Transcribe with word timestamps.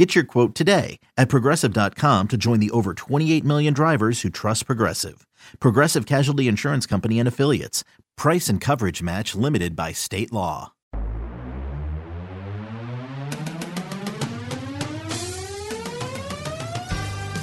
Get 0.00 0.14
your 0.14 0.24
quote 0.24 0.54
today 0.54 0.98
at 1.18 1.28
progressive.com 1.28 2.28
to 2.28 2.38
join 2.38 2.58
the 2.58 2.70
over 2.70 2.94
28 2.94 3.44
million 3.44 3.74
drivers 3.74 4.22
who 4.22 4.30
trust 4.30 4.64
Progressive. 4.64 5.26
Progressive 5.60 6.06
Casualty 6.06 6.48
Insurance 6.48 6.86
Company 6.86 7.18
and 7.18 7.28
Affiliates. 7.28 7.84
Price 8.16 8.48
and 8.48 8.62
coverage 8.62 9.02
match 9.02 9.34
limited 9.34 9.76
by 9.76 9.92
state 9.92 10.32
law. 10.32 10.72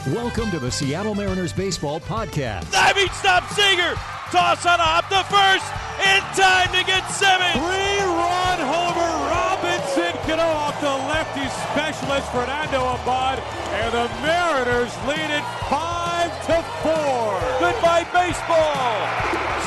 Welcome 0.07 0.49
to 0.49 0.57
the 0.57 0.71
Seattle 0.71 1.13
Mariners 1.13 1.53
Baseball 1.53 1.99
Podcast. 1.99 2.71
Diving 2.71 3.12
stop 3.12 3.48
Seager. 3.51 3.93
Toss 4.31 4.65
on 4.65 4.79
a 4.79 4.84
hop 4.84 5.05
to 5.13 5.21
first. 5.29 5.67
In 6.01 6.21
time 6.34 6.73
to 6.73 6.84
get 6.85 7.05
Simmons. 7.12 7.53
Three-run 7.53 8.59
homer. 8.65 9.17
Robinson 9.29 10.13
Cano 10.26 10.43
off 10.43 10.66
the 10.66 10.66
lefty 11.27 11.49
specialist 11.72 12.31
Fernando 12.31 12.80
Abad. 12.80 13.40
And 13.40 13.94
the 13.94 14.22
Mariners 14.22 14.95
lead 15.08 15.30
it 15.30 15.44
five 15.70 16.31
to 16.48 16.63
four. 16.81 17.40
Goodbye 17.59 18.05
baseball. 18.13 19.08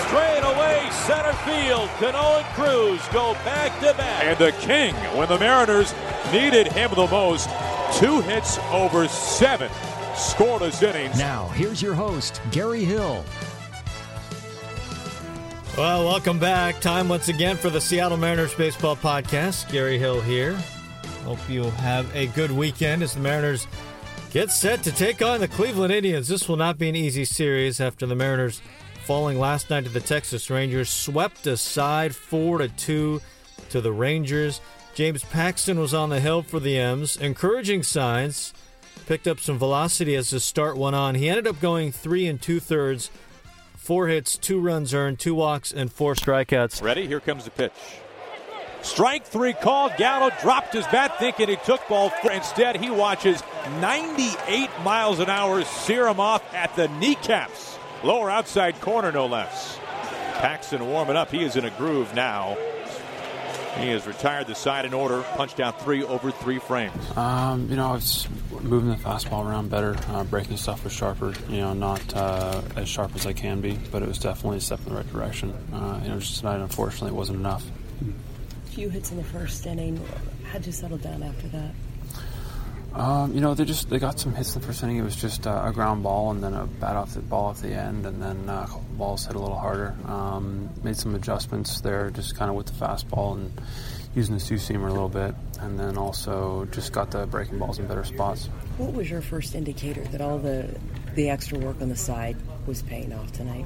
Straight 0.06 0.42
away 0.42 0.88
center 0.90 1.32
field. 1.44 1.88
Cano 1.98 2.38
and 2.38 2.46
Cruz 2.54 3.00
go 3.12 3.34
back 3.44 3.78
to 3.80 3.94
back. 3.96 4.24
And 4.24 4.38
the 4.38 4.52
king, 4.60 4.94
when 5.16 5.28
the 5.28 5.38
Mariners 5.38 5.94
needed 6.32 6.68
him 6.68 6.90
the 6.94 7.06
most, 7.06 7.48
two 7.94 8.20
hits 8.20 8.58
over 8.72 9.06
seven 9.08 9.70
scoreless 10.14 10.82
innings. 10.82 11.18
Now, 11.18 11.48
here's 11.48 11.80
your 11.80 11.94
host, 11.94 12.40
Gary 12.50 12.84
Hill. 12.84 13.24
Well, 15.78 16.04
welcome 16.04 16.38
back. 16.38 16.80
Time 16.80 17.08
once 17.08 17.28
again 17.28 17.56
for 17.56 17.70
the 17.70 17.80
Seattle 17.80 18.18
Mariners 18.18 18.52
Baseball 18.54 18.96
Podcast. 18.96 19.70
Gary 19.70 19.98
Hill 19.98 20.20
here. 20.20 20.58
Hope 21.24 21.38
you 21.48 21.64
have 21.64 22.14
a 22.16 22.26
good 22.28 22.50
weekend 22.50 23.02
as 23.02 23.14
the 23.14 23.20
Mariners 23.20 23.66
get 24.32 24.50
set 24.50 24.82
to 24.82 24.92
take 24.92 25.22
on 25.22 25.40
the 25.40 25.48
Cleveland 25.48 25.92
Indians. 25.92 26.28
This 26.28 26.48
will 26.48 26.56
not 26.56 26.78
be 26.78 26.88
an 26.88 26.96
easy 26.96 27.24
series 27.24 27.80
after 27.80 28.06
the 28.06 28.14
Mariners 28.14 28.62
falling 29.04 29.38
last 29.38 29.70
night 29.70 29.84
to 29.84 29.90
the 29.90 30.00
Texas 30.00 30.50
Rangers, 30.50 30.88
swept 30.88 31.46
aside 31.46 32.14
4 32.14 32.58
to 32.58 32.68
2 32.68 33.20
to 33.70 33.80
the 33.80 33.92
Rangers. 33.92 34.60
James 34.94 35.22
Paxton 35.24 35.78
was 35.78 35.94
on 35.94 36.10
the 36.10 36.20
hill 36.20 36.42
for 36.42 36.58
the 36.58 36.78
M's. 36.78 37.16
Encouraging 37.16 37.82
signs 37.82 38.52
picked 39.06 39.28
up 39.28 39.40
some 39.40 39.58
velocity 39.58 40.14
as 40.14 40.30
the 40.30 40.40
start 40.40 40.76
went 40.76 40.96
on. 40.96 41.14
He 41.14 41.28
ended 41.28 41.46
up 41.46 41.60
going 41.60 41.92
three 41.92 42.26
and 42.26 42.40
two 42.40 42.60
thirds, 42.60 43.10
four 43.76 44.08
hits, 44.08 44.36
two 44.36 44.60
runs 44.60 44.94
earned, 44.94 45.18
two 45.18 45.34
walks, 45.34 45.72
and 45.72 45.92
four 45.92 46.14
strikeouts. 46.14 46.82
Ready? 46.82 47.06
Here 47.06 47.20
comes 47.20 47.44
the 47.44 47.50
pitch. 47.50 47.72
Strike 48.82 49.24
three 49.24 49.52
called. 49.52 49.92
Gallo 49.98 50.30
dropped 50.40 50.72
his 50.72 50.86
bat 50.86 51.18
thinking 51.18 51.48
he 51.48 51.56
took 51.56 51.86
ball 51.88 52.10
four. 52.10 52.32
Instead, 52.32 52.76
he 52.76 52.90
watches 52.90 53.42
98 53.80 54.70
miles 54.82 55.18
an 55.20 55.28
hour 55.30 55.62
sear 55.64 56.08
him 56.08 56.20
off 56.20 56.42
at 56.54 56.74
the 56.76 56.88
kneecaps. 56.88 57.78
Lower 58.02 58.30
outside 58.30 58.80
corner, 58.80 59.12
no 59.12 59.26
less. 59.26 59.78
Paxton 60.34 60.86
warming 60.86 61.16
up. 61.16 61.30
He 61.30 61.44
is 61.44 61.56
in 61.56 61.64
a 61.66 61.70
groove 61.70 62.14
now. 62.14 62.56
He 63.78 63.88
has 63.88 64.06
retired 64.06 64.46
the 64.46 64.54
side 64.54 64.84
in 64.84 64.92
order, 64.92 65.22
punched 65.36 65.60
out 65.60 65.80
three 65.80 66.02
over 66.02 66.30
three 66.30 66.58
frames. 66.58 67.16
Um, 67.16 67.68
you 67.70 67.76
know, 67.76 67.94
it's 67.94 68.26
moving 68.62 68.90
the 68.90 68.96
fastball 68.96 69.46
around 69.46 69.70
better, 69.70 69.96
uh, 70.08 70.24
breaking 70.24 70.56
stuff 70.56 70.82
was 70.82 70.92
sharper. 70.92 71.32
You 71.48 71.58
know, 71.58 71.72
not 71.74 72.16
uh, 72.16 72.62
as 72.76 72.88
sharp 72.88 73.14
as 73.14 73.26
I 73.26 73.32
can 73.32 73.60
be, 73.60 73.78
but 73.92 74.02
it 74.02 74.08
was 74.08 74.18
definitely 74.18 74.58
a 74.58 74.60
step 74.60 74.80
in 74.80 74.86
the 74.90 74.96
right 74.96 75.12
direction. 75.12 75.52
Uh, 75.72 76.00
you 76.02 76.08
know, 76.08 76.18
just 76.18 76.40
tonight, 76.40 76.56
unfortunately, 76.60 77.10
it 77.10 77.14
wasn't 77.14 77.38
enough. 77.38 77.64
Few 78.70 78.88
hits 78.88 79.10
in 79.10 79.16
the 79.16 79.24
first 79.24 79.66
inning. 79.66 80.00
How'd 80.44 80.64
you 80.64 80.72
settle 80.72 80.98
down 80.98 81.22
after 81.24 81.48
that? 81.48 81.74
Um, 82.94 83.34
you 83.34 83.40
know, 83.40 83.54
they 83.54 83.64
just 83.64 83.88
they 83.88 83.98
got 83.98 84.18
some 84.18 84.34
hits 84.34 84.54
in 84.54 84.60
the 84.60 84.66
first 84.66 84.82
inning. 84.82 84.96
It 84.96 85.02
was 85.02 85.16
just 85.16 85.46
uh, 85.46 85.64
a 85.66 85.72
ground 85.72 86.02
ball 86.02 86.30
and 86.30 86.42
then 86.42 86.54
a 86.54 86.66
bat 86.66 86.96
off 86.96 87.14
the 87.14 87.20
ball 87.20 87.46
off 87.46 87.62
the 87.62 87.72
end, 87.72 88.06
and 88.06 88.22
then 88.22 88.48
uh, 88.48 88.68
balls 88.92 89.26
hit 89.26 89.34
a 89.34 89.38
little 89.38 89.58
harder. 89.58 89.96
Um, 90.06 90.70
made 90.82 90.96
some 90.96 91.14
adjustments 91.14 91.80
there, 91.80 92.10
just 92.10 92.36
kind 92.36 92.48
of 92.48 92.56
with 92.56 92.66
the 92.66 92.72
fastball 92.72 93.34
and 93.34 93.60
using 94.14 94.36
the 94.36 94.44
two 94.44 94.54
seamer 94.54 94.88
a 94.88 94.92
little 94.92 95.08
bit, 95.08 95.34
and 95.60 95.78
then 95.78 95.96
also 95.96 96.66
just 96.72 96.92
got 96.92 97.10
the 97.10 97.26
breaking 97.26 97.58
balls 97.58 97.78
in 97.78 97.86
better 97.86 98.04
spots. 98.04 98.46
What 98.76 98.92
was 98.92 99.10
your 99.10 99.20
first 99.20 99.54
indicator 99.54 100.02
that 100.04 100.20
all 100.20 100.38
the 100.38 100.68
the 101.14 101.30
extra 101.30 101.58
work 101.58 101.80
on 101.80 101.88
the 101.88 101.96
side 101.96 102.36
was 102.66 102.82
paying 102.82 103.12
off 103.12 103.32
tonight? 103.32 103.64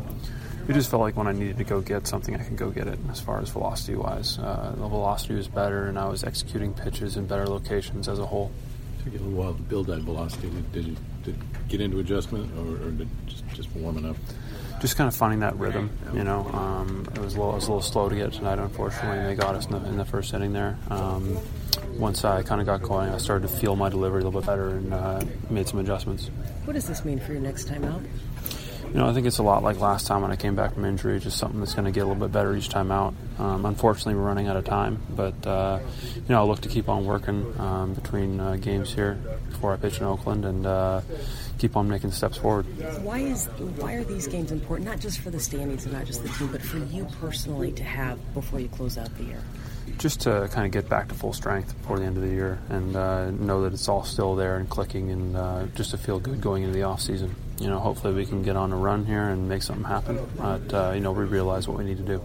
It 0.68 0.72
just 0.72 0.90
felt 0.90 1.02
like 1.02 1.16
when 1.16 1.26
I 1.26 1.32
needed 1.32 1.58
to 1.58 1.64
go 1.64 1.80
get 1.80 2.06
something, 2.06 2.34
I 2.34 2.42
could 2.42 2.56
go 2.56 2.70
get 2.70 2.86
it. 2.86 2.98
As 3.10 3.20
far 3.20 3.40
as 3.40 3.50
velocity 3.50 3.96
wise, 3.96 4.38
uh, 4.38 4.74
the 4.76 4.88
velocity 4.88 5.34
was 5.34 5.46
better, 5.46 5.86
and 5.88 5.98
I 5.98 6.08
was 6.08 6.24
executing 6.24 6.72
pitches 6.72 7.16
in 7.16 7.26
better 7.26 7.46
locations 7.46 8.08
as 8.08 8.18
a 8.18 8.26
whole 8.26 8.50
took 9.04 9.12
you 9.12 9.18
a 9.18 9.22
little 9.22 9.38
while 9.38 9.54
to 9.54 9.62
build 9.62 9.86
that 9.88 10.00
velocity. 10.00 10.48
Did, 10.48 10.72
did 10.72 10.84
you 10.86 10.96
did 11.22 11.68
get 11.68 11.80
into 11.80 11.98
adjustment, 12.00 12.50
or, 12.58 12.86
or 12.86 12.90
did 12.90 13.08
just 13.26 13.46
just 13.48 13.70
warming 13.72 14.06
up? 14.06 14.16
Just 14.80 14.96
kind 14.96 15.08
of 15.08 15.14
finding 15.14 15.40
that 15.40 15.56
rhythm, 15.56 15.90
you 16.12 16.24
know. 16.24 16.46
Um, 16.48 17.06
it 17.14 17.18
was 17.18 17.34
a 17.34 17.38
little, 17.38 17.52
it 17.52 17.56
was 17.56 17.68
a 17.68 17.68
little 17.68 17.82
slow 17.82 18.08
to 18.08 18.14
get 18.14 18.32
tonight. 18.32 18.58
Unfortunately, 18.58 19.22
they 19.24 19.34
got 19.34 19.54
us 19.54 19.66
in 19.66 19.72
the, 19.72 19.88
in 19.88 19.96
the 19.96 20.04
first 20.04 20.34
inning 20.34 20.52
there. 20.52 20.76
Um, 20.90 21.38
once 21.96 22.24
I 22.24 22.42
kind 22.42 22.60
of 22.60 22.66
got 22.66 22.82
going, 22.82 23.10
I 23.10 23.18
started 23.18 23.48
to 23.48 23.54
feel 23.56 23.76
my 23.76 23.88
delivery 23.88 24.22
a 24.22 24.24
little 24.24 24.40
bit 24.40 24.46
better 24.46 24.70
and 24.70 24.92
uh, 24.92 25.24
made 25.50 25.68
some 25.68 25.78
adjustments. 25.78 26.30
What 26.64 26.74
does 26.74 26.86
this 26.86 27.04
mean 27.04 27.20
for 27.20 27.32
your 27.32 27.40
next 27.40 27.68
time 27.68 27.84
out? 27.84 28.02
You 28.94 29.00
know, 29.00 29.08
I 29.08 29.12
think 29.12 29.26
it's 29.26 29.38
a 29.38 29.42
lot 29.42 29.64
like 29.64 29.80
last 29.80 30.06
time 30.06 30.22
when 30.22 30.30
I 30.30 30.36
came 30.36 30.54
back 30.54 30.74
from 30.74 30.84
injury, 30.84 31.18
just 31.18 31.36
something 31.36 31.58
that's 31.58 31.74
going 31.74 31.86
to 31.86 31.90
get 31.90 32.00
a 32.00 32.06
little 32.06 32.20
bit 32.20 32.30
better 32.30 32.54
each 32.54 32.68
time 32.68 32.92
out. 32.92 33.12
Um, 33.40 33.66
unfortunately, 33.66 34.14
we're 34.14 34.26
running 34.26 34.46
out 34.46 34.56
of 34.56 34.64
time, 34.64 35.02
but 35.10 35.44
uh, 35.44 35.80
you 36.14 36.22
know, 36.28 36.38
I'll 36.38 36.46
look 36.46 36.60
to 36.60 36.68
keep 36.68 36.88
on 36.88 37.04
working 37.04 37.58
um, 37.58 37.94
between 37.94 38.38
uh, 38.38 38.54
games 38.54 38.92
here 38.92 39.18
before 39.48 39.72
I 39.72 39.76
pitch 39.78 39.98
in 39.98 40.04
Oakland 40.04 40.44
and 40.44 40.64
uh, 40.64 41.00
keep 41.58 41.76
on 41.76 41.88
making 41.88 42.12
steps 42.12 42.36
forward. 42.36 42.66
Why 43.02 43.18
is 43.18 43.46
why 43.78 43.94
are 43.94 44.04
these 44.04 44.28
games 44.28 44.52
important? 44.52 44.88
Not 44.88 45.00
just 45.00 45.18
for 45.18 45.30
the 45.30 45.40
standings 45.40 45.86
and 45.86 45.92
not 45.92 46.04
just 46.04 46.22
the 46.22 46.28
team, 46.28 46.52
but 46.52 46.62
for 46.62 46.78
you 46.78 47.04
personally 47.20 47.72
to 47.72 47.82
have 47.82 48.18
before 48.32 48.60
you 48.60 48.68
close 48.68 48.96
out 48.96 49.12
the 49.18 49.24
year 49.24 49.42
just 49.98 50.20
to 50.22 50.48
kind 50.52 50.66
of 50.66 50.72
get 50.72 50.88
back 50.88 51.08
to 51.08 51.14
full 51.14 51.32
strength 51.32 51.76
before 51.78 51.98
the 51.98 52.04
end 52.04 52.16
of 52.16 52.22
the 52.22 52.28
year 52.28 52.58
and 52.68 52.96
uh, 52.96 53.30
know 53.30 53.62
that 53.62 53.72
it's 53.72 53.88
all 53.88 54.04
still 54.04 54.34
there 54.34 54.56
and 54.56 54.68
clicking 54.68 55.10
and 55.10 55.36
uh, 55.36 55.64
just 55.74 55.90
to 55.90 55.98
feel 55.98 56.18
good 56.18 56.40
going 56.40 56.62
into 56.62 56.74
the 56.74 56.82
off 56.82 57.00
season. 57.00 57.34
You 57.58 57.68
know, 57.68 57.78
hopefully 57.78 58.14
we 58.14 58.26
can 58.26 58.42
get 58.42 58.56
on 58.56 58.72
a 58.72 58.76
run 58.76 59.04
here 59.04 59.28
and 59.28 59.48
make 59.48 59.62
something 59.62 59.84
happen. 59.84 60.18
But 60.36 60.74
uh, 60.74 60.92
you 60.94 61.00
know, 61.00 61.12
we 61.12 61.24
realize 61.24 61.68
what 61.68 61.78
we 61.78 61.84
need 61.84 61.98
to 61.98 62.02
do. 62.02 62.22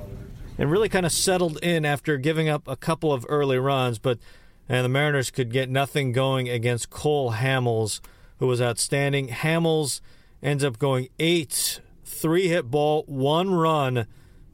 And 0.57 0.69
really 0.69 0.89
kind 0.89 1.05
of 1.05 1.11
settled 1.11 1.57
in 1.63 1.85
after 1.85 2.17
giving 2.17 2.49
up 2.49 2.67
a 2.67 2.75
couple 2.75 3.13
of 3.13 3.25
early 3.29 3.57
runs, 3.57 3.97
but 3.97 4.19
and 4.67 4.85
the 4.85 4.89
Mariners 4.89 5.31
could 5.31 5.51
get 5.51 5.69
nothing 5.69 6.11
going 6.11 6.47
against 6.47 6.89
Cole 6.89 7.33
Hamels, 7.33 8.01
who 8.37 8.45
was 8.45 8.61
outstanding. 8.61 9.29
Hamels 9.29 10.01
ends 10.43 10.63
up 10.63 10.77
going 10.77 11.09
eight, 11.17 11.79
three 12.03 12.49
hit 12.49 12.69
ball, 12.69 13.03
one 13.07 13.51
run, 13.51 14.05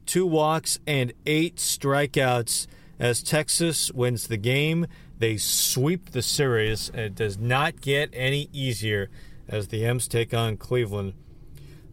two 0.06 0.24
walks, 0.24 0.78
and 0.86 1.12
eight 1.26 1.56
strikeouts 1.56 2.66
as 2.98 3.22
Texas 3.22 3.90
wins 3.92 4.26
the 4.26 4.36
game. 4.36 4.86
They 5.18 5.36
sweep 5.36 6.10
the 6.10 6.22
series, 6.22 6.88
and 6.90 7.00
it 7.00 7.14
does 7.14 7.38
not 7.38 7.80
get 7.80 8.10
any 8.12 8.48
easier 8.52 9.10
as 9.48 9.68
the 9.68 9.84
M's 9.84 10.08
take 10.08 10.34
on 10.34 10.56
Cleveland. 10.56 11.14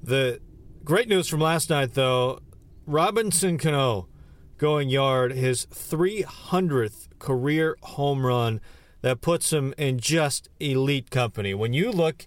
The 0.02 0.42
great 0.84 1.08
news 1.08 1.28
from 1.28 1.40
last 1.40 1.70
night, 1.70 1.94
though 1.94 2.40
Robinson 2.86 3.58
Cano 3.58 4.08
going 4.58 4.90
yard, 4.90 5.32
his 5.34 5.66
300th 5.68 7.08
career 7.20 7.78
home 7.82 8.26
run 8.26 8.60
that 9.02 9.22
puts 9.22 9.52
him 9.52 9.74
in 9.78 10.00
just 10.00 10.50
elite 10.60 11.10
company. 11.10 11.54
When 11.54 11.74
you 11.74 11.92
look 11.92 12.26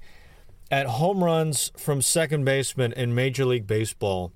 at 0.71 0.87
home 0.87 1.23
runs 1.23 1.73
from 1.77 2.03
second 2.03 2.45
baseman 2.45 2.93
in 2.93 3.15
Major 3.15 3.45
League 3.45 3.67
Baseball, 3.67 4.33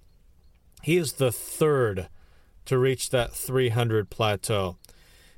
he 0.83 0.97
is 0.97 1.15
the 1.15 1.33
third 1.33 2.09
to 2.71 2.79
reach 2.79 3.11
that 3.11 3.33
300 3.33 4.11
plateau. 4.11 4.77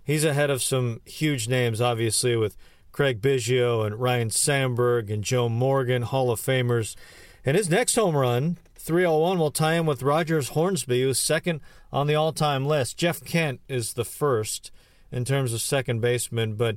He's 0.05 0.23
ahead 0.23 0.51
of 0.51 0.63
some 0.63 1.01
huge 1.07 1.49
names, 1.49 1.81
obviously, 1.81 2.37
with 2.37 2.59
Craig 2.93 3.23
Biggio 3.23 3.87
and 3.87 3.99
Ryne 3.99 4.29
Sandberg 4.29 5.11
and 5.11 5.25
Joe 5.25 5.49
Morgan, 5.49 6.03
Hall 6.03 6.31
of 6.31 6.39
Famers. 6.39 6.95
And 7.43 7.57
his 7.57 7.71
next 7.71 7.95
home 7.95 8.15
run, 8.15 8.59
301, 8.75 9.39
will 9.39 9.51
tie 9.51 9.77
him 9.77 9.87
with 9.87 10.03
Rogers 10.03 10.51
Hornsby, 10.51 11.01
who's 11.01 11.19
second 11.19 11.63
on 11.91 12.07
the 12.07 12.15
all 12.15 12.33
time 12.35 12.67
list. 12.67 12.99
Jeff 12.99 13.25
Kent 13.25 13.63
is 13.67 13.95
the 13.95 14.05
first 14.05 14.71
in 15.11 15.25
terms 15.25 15.55
of 15.55 15.63
second 15.63 16.03
baseman, 16.03 16.57
but 16.57 16.77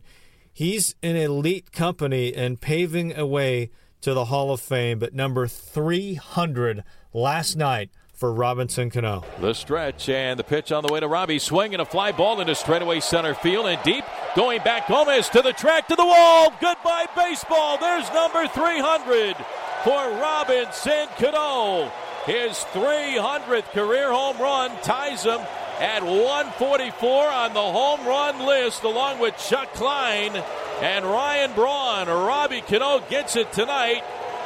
he's 0.53 0.95
in 1.01 1.17
elite 1.17 1.73
company 1.73 2.33
and 2.33 2.61
paving 2.61 3.13
a 3.13 3.25
way 3.25 3.71
to 3.99 4.13
the 4.13 4.25
Hall 4.25 4.53
of 4.53 4.61
Fame. 4.61 4.99
But 4.99 5.13
number 5.13 5.47
300 5.47 6.85
last 7.11 7.57
night 7.57 7.89
for 8.25 8.33
Robinson 8.33 8.89
Cano. 8.89 9.23
The 9.39 9.53
stretch 9.53 10.09
and 10.09 10.39
the 10.39 10.43
pitch 10.43 10.71
on 10.71 10.81
the 10.81 10.91
way 10.91 10.99
to 10.99 11.07
Robbie. 11.07 11.37
Swinging 11.37 11.79
a 11.79 11.85
fly 11.85 12.11
ball 12.11 12.41
into 12.41 12.55
straightaway 12.55 12.99
center 12.99 13.35
field 13.35 13.67
and 13.67 13.79
deep. 13.83 14.03
Going 14.35 14.63
back, 14.63 14.87
Gomez 14.87 15.29
to 15.29 15.43
the 15.43 15.53
track 15.53 15.87
to 15.89 15.95
the 15.95 16.03
wall. 16.03 16.51
Goodbye, 16.59 17.05
baseball. 17.15 17.77
There's 17.77 18.11
number 18.13 18.47
300 18.47 19.35
for 19.83 20.09
Robinson 20.19 21.07
Cano. 21.19 21.91
His 22.25 22.57
300th 22.73 23.69
career 23.73 24.11
home 24.11 24.39
run 24.39 24.71
ties 24.81 25.23
him 25.23 25.41
at 25.79 26.01
144 26.01 27.29
on 27.29 27.53
the 27.53 27.59
home 27.61 28.07
run 28.07 28.43
list, 28.43 28.81
along 28.81 29.19
with 29.19 29.37
Chuck 29.37 29.71
Klein 29.75 30.35
and 30.81 31.05
Ryan 31.05 31.53
Braun. 31.53 32.07
Robbie 32.07 32.61
Cano 32.61 33.01
gets 33.07 33.35
it 33.35 33.53
tonight 33.53 34.03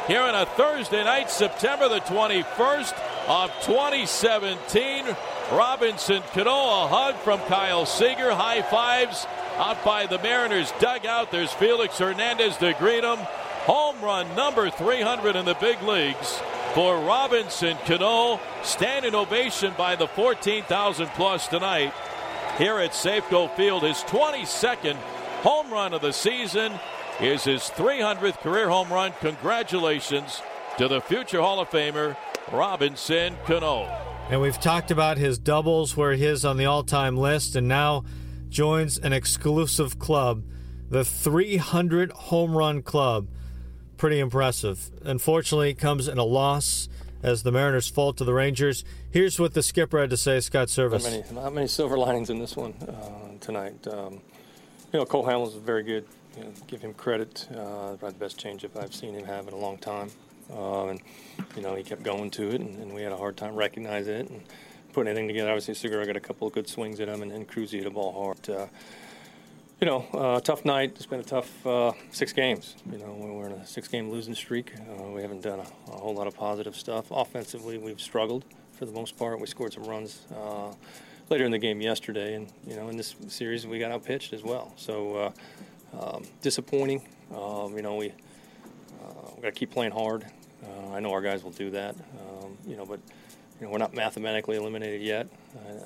here 0.07 0.21
on 0.21 0.35
a 0.35 0.45
Thursday 0.45 1.05
night, 1.05 1.29
September 1.29 1.87
the 1.87 2.01
21st 2.01 3.18
of 3.29 3.51
2017. 3.61 5.05
Robinson 5.51 6.23
Cano, 6.33 6.51
a 6.51 6.87
hug 6.87 7.15
from 7.17 7.39
Kyle 7.41 7.85
Seager. 7.85 8.33
High 8.33 8.63
fives 8.63 9.27
out 9.57 9.83
by 9.85 10.07
the 10.07 10.17
Mariners 10.19 10.73
dugout. 10.79 11.29
There's 11.29 11.53
Felix 11.53 11.99
Hernandez 11.99 12.57
to 12.57 12.73
greet 12.73 13.03
him. 13.03 13.19
Home 13.65 14.01
run 14.01 14.35
number 14.35 14.71
300 14.71 15.35
in 15.35 15.45
the 15.45 15.53
big 15.55 15.81
leagues 15.83 16.41
for 16.73 16.99
Robinson 16.99 17.77
Cano. 17.85 18.39
Standing 18.63 19.13
ovation 19.13 19.73
by 19.77 19.95
the 19.95 20.07
14,000 20.07 21.07
plus 21.09 21.47
tonight 21.47 21.93
here 22.57 22.79
at 22.79 22.91
Safeco 22.91 23.55
Field. 23.55 23.83
His 23.83 23.97
22nd 23.97 24.95
home 25.43 25.71
run 25.71 25.93
of 25.93 26.01
the 26.01 26.13
season 26.13 26.73
is 27.21 27.43
his 27.43 27.61
300th 27.61 28.39
career 28.39 28.69
home 28.69 28.91
run. 28.91 29.13
Congratulations 29.19 30.41
to 30.79 30.87
the 30.87 31.01
future 31.01 31.41
Hall 31.41 31.59
of 31.59 31.69
Famer, 31.69 32.15
Robinson 32.51 33.37
Cano. 33.45 33.83
And 34.29 34.41
we've 34.41 34.59
talked 34.59 34.91
about 34.91 35.17
his 35.17 35.39
doubles, 35.39 35.97
where 35.97 36.13
he 36.13 36.25
is 36.25 36.45
on 36.45 36.57
the 36.57 36.65
all 36.65 36.83
time 36.83 37.17
list, 37.17 37.55
and 37.55 37.67
now 37.67 38.03
joins 38.47 38.97
an 38.97 39.13
exclusive 39.13 39.99
club, 39.99 40.43
the 40.89 41.03
300 41.03 42.11
home 42.11 42.55
run 42.55 42.81
club. 42.81 43.27
Pretty 43.97 44.19
impressive. 44.19 44.91
Unfortunately, 45.03 45.71
it 45.71 45.79
comes 45.79 46.07
in 46.07 46.17
a 46.17 46.23
loss 46.23 46.87
as 47.21 47.43
the 47.43 47.51
Mariners 47.51 47.89
fall 47.89 48.13
to 48.13 48.23
the 48.23 48.33
Rangers. 48.33 48.85
Here's 49.11 49.39
what 49.39 49.53
the 49.53 49.63
skipper 49.63 49.99
had 49.99 50.09
to 50.11 50.17
say, 50.17 50.39
Scott 50.39 50.67
Servais. 50.67 50.91
Not 50.91 51.03
many, 51.03 51.23
not 51.31 51.53
many 51.53 51.67
silver 51.67 51.97
linings 51.97 52.29
in 52.29 52.39
this 52.39 52.55
one 52.55 52.73
uh, 52.87 53.37
tonight. 53.39 53.85
Um, 53.87 54.21
you 54.93 54.99
know, 54.99 55.05
Cole 55.05 55.25
Hamels 55.25 55.49
is 55.49 55.55
very 55.55 55.83
good. 55.83 56.05
You 56.37 56.45
know, 56.45 56.51
give 56.67 56.81
him 56.81 56.93
credit. 56.93 57.47
Uh, 57.51 57.95
probably 57.97 58.11
the 58.11 58.19
best 58.19 58.41
changeup 58.41 58.81
I've 58.81 58.93
seen 58.93 59.13
him 59.13 59.25
have 59.25 59.47
in 59.47 59.53
a 59.53 59.57
long 59.57 59.77
time. 59.77 60.11
Uh, 60.51 60.87
and 60.87 61.01
you 61.55 61.61
know, 61.61 61.75
he 61.75 61.83
kept 61.83 62.03
going 62.03 62.31
to 62.31 62.49
it, 62.49 62.61
and, 62.61 62.79
and, 62.79 62.93
we 62.93 63.01
had 63.01 63.11
a 63.11 63.17
hard 63.17 63.37
time 63.37 63.55
recognizing 63.55 64.15
it 64.15 64.29
and 64.29 64.41
putting 64.93 65.09
anything 65.09 65.27
together. 65.27 65.49
Obviously, 65.49 65.73
Segura 65.75 66.05
got 66.05 66.15
a 66.15 66.19
couple 66.19 66.47
of 66.47 66.53
good 66.53 66.67
swings 66.67 66.99
at 66.99 67.07
him, 67.07 67.21
and, 67.21 67.31
and 67.31 67.47
Cruz 67.47 67.71
hit 67.71 67.85
a 67.85 67.91
ball 67.91 68.11
hard. 68.11 68.49
Uh, 68.49 68.67
you 69.79 69.87
know, 69.87 70.05
uh, 70.13 70.39
tough 70.41 70.65
night. 70.65 70.91
It's 70.95 71.05
been 71.05 71.21
a 71.21 71.23
tough 71.23 71.65
uh, 71.65 71.93
six 72.11 72.33
games. 72.33 72.75
You 72.91 72.97
know, 72.97 73.13
we're 73.13 73.45
in 73.45 73.53
a 73.53 73.65
six-game 73.65 74.09
losing 74.09 74.35
streak. 74.35 74.73
Uh, 74.75 75.03
we 75.11 75.21
haven't 75.21 75.41
done 75.41 75.59
a, 75.59 75.91
a, 75.91 75.95
whole 75.95 76.13
lot 76.13 76.27
of 76.27 76.35
positive 76.35 76.75
stuff. 76.75 77.11
Offensively, 77.11 77.77
we've 77.77 78.01
struggled 78.01 78.43
for 78.73 78.85
the 78.85 78.91
most 78.91 79.17
part. 79.17 79.39
We 79.39 79.47
scored 79.47 79.71
some 79.71 79.85
runs 79.85 80.25
uh, 80.35 80.73
later 81.29 81.45
in 81.45 81.51
the 81.51 81.59
game 81.59 81.79
yesterday, 81.79 82.35
and 82.35 82.51
you 82.67 82.75
know, 82.75 82.89
in 82.89 82.97
this 82.97 83.15
series, 83.29 83.65
we 83.65 83.79
got 83.79 83.91
outpitched 83.91 84.33
as 84.33 84.43
well. 84.43 84.73
So 84.75 85.15
uh, 85.15 85.31
um, 85.97 86.23
disappointing. 86.41 87.01
Um, 87.33 87.75
you 87.75 87.81
know, 87.81 87.95
we 87.95 88.09
uh, 88.09 89.31
we 89.35 89.41
got 89.41 89.49
to 89.49 89.51
keep 89.51 89.71
playing 89.71 89.91
hard. 89.91 90.25
I 90.99 90.99
know 91.01 91.11
our 91.13 91.21
guys 91.21 91.43
will 91.43 91.51
do 91.51 91.69
that. 91.71 91.95
Um, 91.95 92.57
you 92.67 92.75
know, 92.75 92.85
but 92.85 92.99
you 93.59 93.65
know, 93.65 93.71
we're 93.71 93.77
not 93.77 93.93
mathematically 93.93 94.57
eliminated 94.57 95.01
yet. 95.01 95.27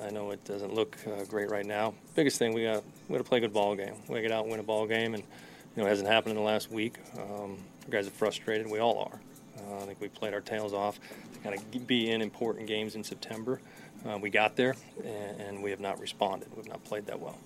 I, 0.02 0.06
I 0.06 0.10
know 0.10 0.30
it 0.30 0.44
doesn't 0.44 0.74
look 0.74 0.96
uh, 1.06 1.24
great 1.24 1.50
right 1.50 1.66
now. 1.66 1.94
Biggest 2.14 2.38
thing 2.38 2.52
we 2.52 2.64
got 2.64 2.82
we 3.08 3.14
got 3.14 3.22
to 3.22 3.28
play 3.28 3.38
a 3.38 3.40
good 3.40 3.52
ball 3.52 3.76
game. 3.76 3.94
We 4.02 4.08
got 4.08 4.14
to 4.14 4.22
get 4.22 4.32
out 4.32 4.42
and 4.42 4.50
win 4.50 4.60
a 4.60 4.64
ball 4.64 4.86
game, 4.86 5.14
and 5.14 5.22
you 5.22 5.82
know 5.82 5.86
it 5.86 5.90
hasn't 5.90 6.08
happened 6.08 6.30
in 6.30 6.36
the 6.36 6.42
last 6.42 6.70
week. 6.70 6.98
Um, 7.16 7.58
guys 7.90 8.06
are 8.06 8.12
frustrated. 8.12 8.70
We 8.70 8.78
all 8.78 8.98
are. 8.98 9.20
Uh, 9.58 9.82
I 9.82 9.86
think 9.86 10.00
we 10.00 10.08
played 10.08 10.34
our 10.34 10.40
tails 10.40 10.72
off 10.72 10.98
to 11.32 11.38
kind 11.40 11.56
of 11.56 11.86
be 11.86 12.10
in 12.10 12.22
important 12.22 12.66
games 12.66 12.96
in 12.96 13.04
September. 13.04 13.60
Uh, 14.04 14.18
we 14.18 14.30
got 14.30 14.56
there, 14.56 14.74
and, 15.04 15.40
and, 15.40 15.62
we 15.62 15.70
have 15.70 15.80
not 15.80 15.98
responded. 15.98 16.48
We've 16.54 16.68
not 16.68 16.84
played 16.84 17.06
that 17.06 17.18
well. 17.18 17.38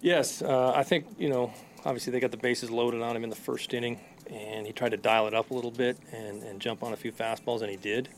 Yes, 0.00 0.42
uh, 0.42 0.72
I 0.74 0.82
think 0.82 1.06
you 1.18 1.28
know. 1.28 1.52
Obviously, 1.86 2.12
they 2.12 2.20
got 2.20 2.30
the 2.30 2.38
bases 2.38 2.70
loaded 2.70 3.02
on 3.02 3.14
him 3.14 3.24
in 3.24 3.30
the 3.30 3.36
first 3.36 3.74
inning 3.74 4.00
and 4.30 4.66
he 4.66 4.72
tried 4.72 4.90
to 4.90 4.96
dial 4.96 5.26
it 5.26 5.34
up 5.34 5.50
a 5.50 5.54
little 5.54 5.70
bit 5.70 5.96
and, 6.12 6.42
and 6.42 6.60
jump 6.60 6.82
on 6.82 6.92
a 6.92 6.96
few 6.96 7.12
fastballs, 7.12 7.62
and 7.62 7.70
he 7.70 7.76
did. 7.76 8.08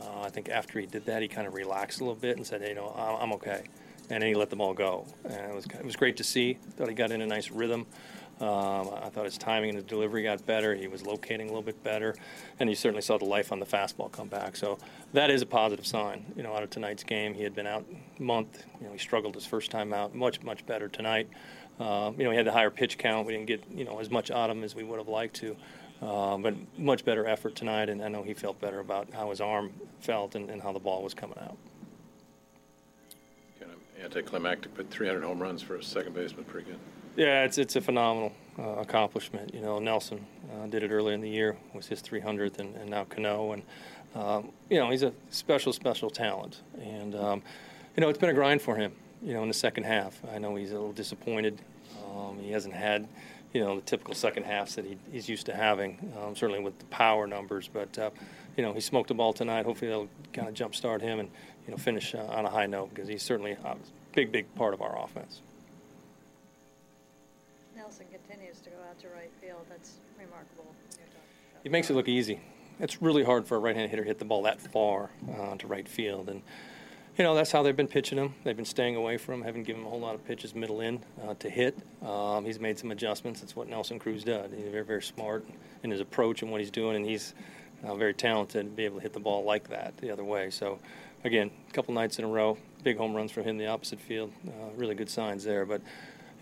Uh, 0.00 0.22
I 0.22 0.30
think 0.30 0.48
after 0.48 0.78
he 0.78 0.86
did 0.86 1.06
that, 1.06 1.22
he 1.22 1.28
kind 1.28 1.46
of 1.46 1.54
relaxed 1.54 2.00
a 2.00 2.04
little 2.04 2.20
bit 2.20 2.36
and 2.36 2.46
said, 2.46 2.60
"Hey, 2.62 2.70
you 2.70 2.74
know, 2.74 2.94
I'm 3.20 3.32
okay," 3.34 3.62
and 4.10 4.22
then 4.22 4.28
he 4.28 4.34
let 4.34 4.50
them 4.50 4.60
all 4.60 4.74
go. 4.74 5.06
And 5.24 5.50
it 5.50 5.54
was 5.54 5.66
it 5.66 5.84
was 5.84 5.96
great 5.96 6.16
to 6.18 6.24
see. 6.24 6.54
Thought 6.76 6.88
he 6.88 6.94
got 6.94 7.10
in 7.10 7.20
a 7.22 7.26
nice 7.26 7.50
rhythm. 7.50 7.86
Um, 8.40 8.90
I 9.00 9.10
thought 9.10 9.26
his 9.26 9.38
timing 9.38 9.70
and 9.70 9.76
his 9.76 9.86
delivery 9.86 10.24
got 10.24 10.44
better. 10.44 10.74
He 10.74 10.88
was 10.88 11.06
locating 11.06 11.46
a 11.46 11.50
little 11.50 11.62
bit 11.62 11.82
better, 11.84 12.16
and 12.58 12.68
you 12.68 12.74
certainly 12.74 13.02
saw 13.02 13.16
the 13.16 13.24
life 13.24 13.52
on 13.52 13.60
the 13.60 13.66
fastball 13.66 14.10
come 14.10 14.26
back. 14.26 14.56
So 14.56 14.78
that 15.12 15.30
is 15.30 15.40
a 15.40 15.46
positive 15.46 15.86
sign. 15.86 16.24
You 16.36 16.42
know, 16.42 16.52
out 16.52 16.64
of 16.64 16.70
tonight's 16.70 17.04
game, 17.04 17.32
he 17.34 17.44
had 17.44 17.54
been 17.54 17.66
out 17.66 17.84
month. 18.18 18.64
You 18.80 18.86
know, 18.86 18.92
he 18.92 18.98
struggled 18.98 19.36
his 19.36 19.46
first 19.46 19.70
time 19.70 19.92
out. 19.92 20.16
Much 20.16 20.42
much 20.42 20.66
better 20.66 20.88
tonight. 20.88 21.28
Um, 21.78 22.16
you 22.18 22.24
know, 22.24 22.30
he 22.30 22.36
had 22.36 22.46
the 22.46 22.52
higher 22.52 22.70
pitch 22.70 22.98
count. 22.98 23.26
We 23.26 23.34
didn't 23.34 23.46
get 23.46 23.62
you 23.70 23.84
know 23.84 24.00
as 24.00 24.10
much 24.10 24.32
out 24.32 24.50
of 24.50 24.56
him 24.56 24.64
as 24.64 24.74
we 24.74 24.82
would 24.82 24.98
have 24.98 25.08
liked 25.08 25.36
to, 25.36 25.56
uh, 26.02 26.36
but 26.36 26.54
much 26.76 27.04
better 27.04 27.26
effort 27.28 27.54
tonight. 27.54 27.88
And 27.88 28.02
I 28.02 28.08
know 28.08 28.24
he 28.24 28.34
felt 28.34 28.60
better 28.60 28.80
about 28.80 29.12
how 29.12 29.30
his 29.30 29.40
arm 29.40 29.72
felt 30.00 30.34
and, 30.34 30.50
and 30.50 30.60
how 30.60 30.72
the 30.72 30.80
ball 30.80 31.02
was 31.04 31.14
coming 31.14 31.38
out. 31.38 31.56
Kind 33.60 33.70
of 33.70 34.04
anticlimactic, 34.04 34.74
but 34.74 34.90
300 34.90 35.22
home 35.22 35.38
runs 35.40 35.62
for 35.62 35.76
a 35.76 35.84
second 35.84 36.14
baseman, 36.14 36.44
pretty 36.44 36.72
good. 36.72 36.80
Yeah, 37.16 37.44
it's 37.44 37.58
it's 37.58 37.76
a 37.76 37.80
phenomenal 37.80 38.32
uh, 38.58 38.80
accomplishment. 38.80 39.54
You 39.54 39.60
know, 39.60 39.78
Nelson 39.78 40.24
uh, 40.52 40.66
did 40.66 40.82
it 40.82 40.90
earlier 40.90 41.14
in 41.14 41.20
the 41.20 41.28
year 41.28 41.56
was 41.72 41.86
his 41.86 42.02
300th, 42.02 42.58
and, 42.58 42.74
and 42.76 42.90
now 42.90 43.04
Cano, 43.04 43.52
and 43.52 43.62
um, 44.14 44.50
you 44.68 44.78
know 44.78 44.90
he's 44.90 45.02
a 45.02 45.12
special 45.30 45.72
special 45.72 46.10
talent, 46.10 46.62
and 46.80 47.14
um, 47.14 47.42
you 47.96 48.00
know 48.00 48.08
it's 48.08 48.18
been 48.18 48.30
a 48.30 48.34
grind 48.34 48.60
for 48.60 48.74
him 48.76 48.92
you 49.24 49.32
know, 49.32 49.42
in 49.42 49.48
the 49.48 49.54
second 49.54 49.84
half. 49.84 50.20
I 50.32 50.38
know 50.38 50.54
he's 50.54 50.70
a 50.70 50.74
little 50.74 50.92
disappointed. 50.92 51.58
Um, 52.14 52.38
he 52.38 52.50
hasn't 52.50 52.74
had, 52.74 53.08
you 53.52 53.60
know, 53.60 53.76
the 53.76 53.82
typical 53.82 54.14
second 54.14 54.44
halves 54.44 54.74
that 54.74 54.84
he, 54.84 54.98
he's 55.10 55.28
used 55.28 55.46
to 55.46 55.54
having, 55.54 56.12
um, 56.20 56.36
certainly 56.36 56.62
with 56.62 56.78
the 56.78 56.84
power 56.86 57.26
numbers. 57.26 57.68
But, 57.72 57.98
uh, 57.98 58.10
you 58.56 58.62
know, 58.62 58.74
he 58.74 58.80
smoked 58.80 59.08
the 59.08 59.14
ball 59.14 59.32
tonight. 59.32 59.64
Hopefully 59.64 59.90
they'll 59.90 60.08
kind 60.32 60.48
of 60.48 60.54
jumpstart 60.54 61.00
him 61.00 61.20
and, 61.20 61.30
you 61.66 61.70
know, 61.72 61.78
finish 61.78 62.14
uh, 62.14 62.18
on 62.18 62.44
a 62.44 62.50
high 62.50 62.66
note 62.66 62.90
because 62.90 63.08
he's 63.08 63.22
certainly 63.22 63.52
a 63.52 63.76
big, 64.12 64.30
big 64.30 64.52
part 64.54 64.74
of 64.74 64.82
our 64.82 65.02
offense. 65.02 65.40
Nelson 67.74 68.06
continues 68.12 68.60
to 68.60 68.70
go 68.70 68.76
out 68.94 69.00
to 69.00 69.08
right 69.14 69.30
field. 69.40 69.64
That's 69.68 69.94
remarkable. 70.18 70.66
He 71.62 71.68
makes 71.68 71.90
it 71.90 71.94
look 71.94 72.08
easy. 72.08 72.40
It's 72.80 73.00
really 73.00 73.24
hard 73.24 73.46
for 73.46 73.56
a 73.56 73.58
right-handed 73.58 73.90
hitter 73.90 74.02
to 74.02 74.08
hit 74.08 74.18
the 74.18 74.24
ball 74.24 74.42
that 74.42 74.60
far 74.60 75.10
uh, 75.38 75.56
to 75.56 75.66
right 75.66 75.88
field. 75.88 76.28
And, 76.28 76.42
you 77.16 77.24
know, 77.24 77.34
that's 77.34 77.52
how 77.52 77.62
they've 77.62 77.76
been 77.76 77.88
pitching 77.88 78.18
him. 78.18 78.34
They've 78.42 78.56
been 78.56 78.64
staying 78.64 78.96
away 78.96 79.16
from 79.16 79.34
him, 79.34 79.42
haven't 79.42 79.62
given 79.62 79.82
him 79.82 79.86
a 79.86 79.90
whole 79.90 80.00
lot 80.00 80.14
of 80.14 80.24
pitches 80.26 80.54
middle 80.54 80.80
in 80.80 81.00
uh, 81.26 81.34
to 81.34 81.48
hit. 81.48 81.78
Um, 82.04 82.44
he's 82.44 82.60
made 82.60 82.78
some 82.78 82.90
adjustments. 82.90 83.40
That's 83.40 83.56
what 83.56 83.68
Nelson 83.68 83.98
Cruz 83.98 84.24
does. 84.24 84.50
He's 84.52 84.68
very, 84.68 84.84
very 84.84 85.02
smart 85.02 85.44
in 85.82 85.90
his 85.90 86.00
approach 86.00 86.42
and 86.42 86.50
what 86.50 86.60
he's 86.60 86.70
doing, 86.70 86.96
and 86.96 87.06
he's 87.06 87.34
uh, 87.84 87.94
very 87.94 88.14
talented 88.14 88.66
to 88.66 88.70
be 88.70 88.84
able 88.84 88.96
to 88.96 89.02
hit 89.02 89.12
the 89.12 89.20
ball 89.20 89.44
like 89.44 89.68
that 89.68 89.96
the 89.98 90.10
other 90.10 90.24
way. 90.24 90.50
So, 90.50 90.78
again, 91.22 91.50
a 91.68 91.72
couple 91.72 91.94
nights 91.94 92.18
in 92.18 92.24
a 92.24 92.28
row, 92.28 92.58
big 92.82 92.96
home 92.96 93.14
runs 93.14 93.30
for 93.30 93.42
him 93.42 93.56
the 93.58 93.68
opposite 93.68 94.00
field. 94.00 94.32
Uh, 94.46 94.50
really 94.76 94.94
good 94.94 95.10
signs 95.10 95.44
there. 95.44 95.64
But, 95.64 95.80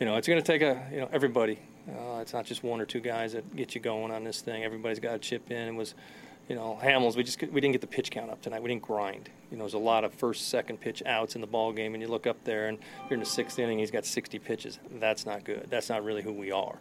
you 0.01 0.07
know, 0.07 0.17
it's 0.17 0.27
going 0.27 0.43
to 0.43 0.47
take 0.47 0.63
a, 0.63 0.89
you 0.91 1.01
know, 1.01 1.09
everybody. 1.13 1.59
Uh, 1.89 2.21
it's 2.21 2.33
not 2.33 2.47
just 2.47 2.63
one 2.63 2.81
or 2.81 2.87
two 2.87 3.01
guys 3.01 3.33
that 3.33 3.57
get 3.57 3.75
you 3.75 3.81
going 3.81 4.13
on 4.13 4.25
this 4.25 4.41
thing. 4.41 4.63
Everybody's 4.63 5.01
got 5.01 5.13
to 5.13 5.19
chip 5.19 5.51
in. 5.51 5.69
It 5.69 5.75
was– 5.75 5.95
you 6.49 6.57
know, 6.57 6.79
Hamels, 6.83 7.17
we 7.17 7.23
just 7.23 7.41
we 7.41 7.61
didn't 7.61 7.73
get 7.73 7.81
the 7.81 7.87
pitch 7.87 8.11
count 8.11 8.31
up 8.31 8.43
tonight. 8.43 8.63
We 8.63 8.69
didn't 8.69 8.83
grind. 8.83 9.31
You 9.51 9.57
know, 9.57 9.65
there's 9.65 9.75
a 9.75 9.79
lot 9.79 10.05
of 10.05 10.13
first, 10.13 10.49
second 10.49 10.81
pitch 10.81 11.03
outs 11.07 11.35
in 11.35 11.41
the 11.41 11.47
ball 11.47 11.73
game, 11.73 11.95
and 11.95 12.03
you 12.03 12.09
look 12.09 12.27
up 12.27 12.43
there, 12.45 12.69
and 12.69 12.79
you're 13.09 13.15
in 13.15 13.21
the 13.21 13.27
sixth 13.27 13.59
inning. 13.59 13.79
He's 13.79 13.91
got 13.91 14.05
60 14.05 14.39
pitches. 14.41 14.79
That's 14.99 15.25
not 15.25 15.45
good. 15.45 15.67
That's 15.71 15.89
not 15.89 16.05
really 16.05 16.23
who 16.23 16.33
we 16.33 16.51
are, 16.51 16.77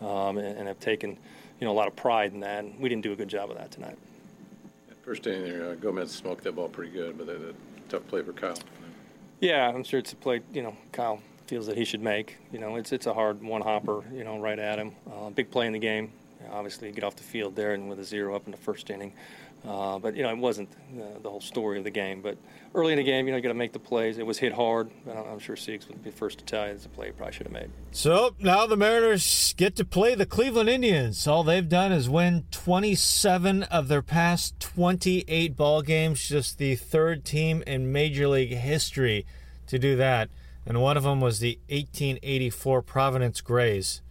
um, 0.00 0.38
and, 0.38 0.58
and 0.58 0.68
have 0.68 0.80
taken, 0.80 1.10
you 1.10 1.64
know, 1.64 1.70
a 1.70 1.74
lot 1.74 1.86
of 1.86 1.94
pride 1.94 2.32
in 2.32 2.40
that. 2.40 2.64
And 2.64 2.78
we 2.78 2.88
didn't 2.88 3.02
do 3.02 3.12
a 3.12 3.16
good 3.16 3.28
job 3.28 3.50
of 3.50 3.56
that 3.56 3.70
tonight. 3.70 3.96
First 5.02 5.26
inning 5.26 5.44
there, 5.44 5.70
uh, 5.70 5.74
Gomez 5.74 6.10
smoked 6.10 6.44
that 6.44 6.56
ball 6.56 6.68
pretty 6.68 6.90
good, 6.90 7.16
but 7.18 7.28
a 7.28 7.54
tough 7.88 8.06
play 8.08 8.22
for 8.22 8.32
Kyle. 8.32 8.58
Yeah, 9.40 9.68
I'm 9.68 9.84
sure 9.84 10.00
it's 10.00 10.12
a 10.12 10.16
play. 10.16 10.40
You 10.52 10.62
know, 10.62 10.76
Kyle 10.92 11.20
feels 11.46 11.66
that 11.66 11.76
he 11.76 11.84
should 11.84 12.02
make. 12.02 12.36
You 12.52 12.58
know, 12.58 12.76
it's 12.76 12.92
it's 12.92 13.06
a 13.06 13.14
hard 13.14 13.42
one 13.42 13.62
hopper. 13.62 14.02
You 14.12 14.24
know, 14.24 14.38
right 14.38 14.58
at 14.58 14.78
him. 14.78 14.92
Uh, 15.10 15.30
big 15.30 15.50
play 15.50 15.66
in 15.66 15.72
the 15.72 15.78
game 15.78 16.12
obviously 16.52 16.92
get 16.92 17.04
off 17.04 17.16
the 17.16 17.22
field 17.22 17.56
there 17.56 17.74
and 17.74 17.88
with 17.88 17.98
a 17.98 18.04
zero 18.04 18.34
up 18.34 18.44
in 18.46 18.50
the 18.50 18.58
first 18.58 18.90
inning. 18.90 19.12
Uh, 19.66 19.98
but 19.98 20.14
you 20.14 20.22
know, 20.22 20.28
it 20.28 20.36
wasn't 20.36 20.68
uh, 20.94 21.18
the 21.22 21.30
whole 21.30 21.40
story 21.40 21.78
of 21.78 21.84
the 21.84 21.90
game. 21.90 22.20
But 22.20 22.36
early 22.74 22.92
in 22.92 22.98
the 22.98 23.04
game, 23.04 23.26
you 23.26 23.32
know, 23.32 23.38
you 23.38 23.42
got 23.42 23.48
to 23.48 23.54
make 23.54 23.72
the 23.72 23.78
plays. 23.78 24.18
It 24.18 24.26
was 24.26 24.36
hit 24.36 24.52
hard. 24.52 24.90
I'm 25.08 25.38
sure 25.38 25.56
Siegs 25.56 25.88
would 25.88 26.04
be 26.04 26.10
first 26.10 26.38
to 26.40 26.44
tell 26.44 26.66
you 26.66 26.74
it's 26.74 26.84
a 26.84 26.90
play 26.90 27.06
he 27.06 27.12
probably 27.12 27.32
should 27.32 27.46
have 27.46 27.52
made. 27.52 27.70
So 27.90 28.34
now 28.38 28.66
the 28.66 28.76
Mariners 28.76 29.54
get 29.56 29.74
to 29.76 29.84
play 29.84 30.14
the 30.14 30.26
Cleveland 30.26 30.68
Indians. 30.68 31.26
All 31.26 31.44
they've 31.44 31.66
done 31.66 31.92
is 31.92 32.10
win 32.10 32.44
27 32.50 33.62
of 33.64 33.88
their 33.88 34.02
past 34.02 34.60
28 34.60 35.56
ball 35.56 35.80
games. 35.80 36.28
Just 36.28 36.58
the 36.58 36.76
third 36.76 37.24
team 37.24 37.62
in 37.66 37.90
Major 37.90 38.28
League 38.28 38.52
history 38.52 39.24
to 39.68 39.78
do 39.78 39.96
that, 39.96 40.28
and 40.66 40.80
one 40.80 40.96
of 40.96 41.02
them 41.02 41.20
was 41.20 41.38
the 41.38 41.58
1884 41.68 42.82
Providence 42.82 43.40
Grays. 43.40 44.02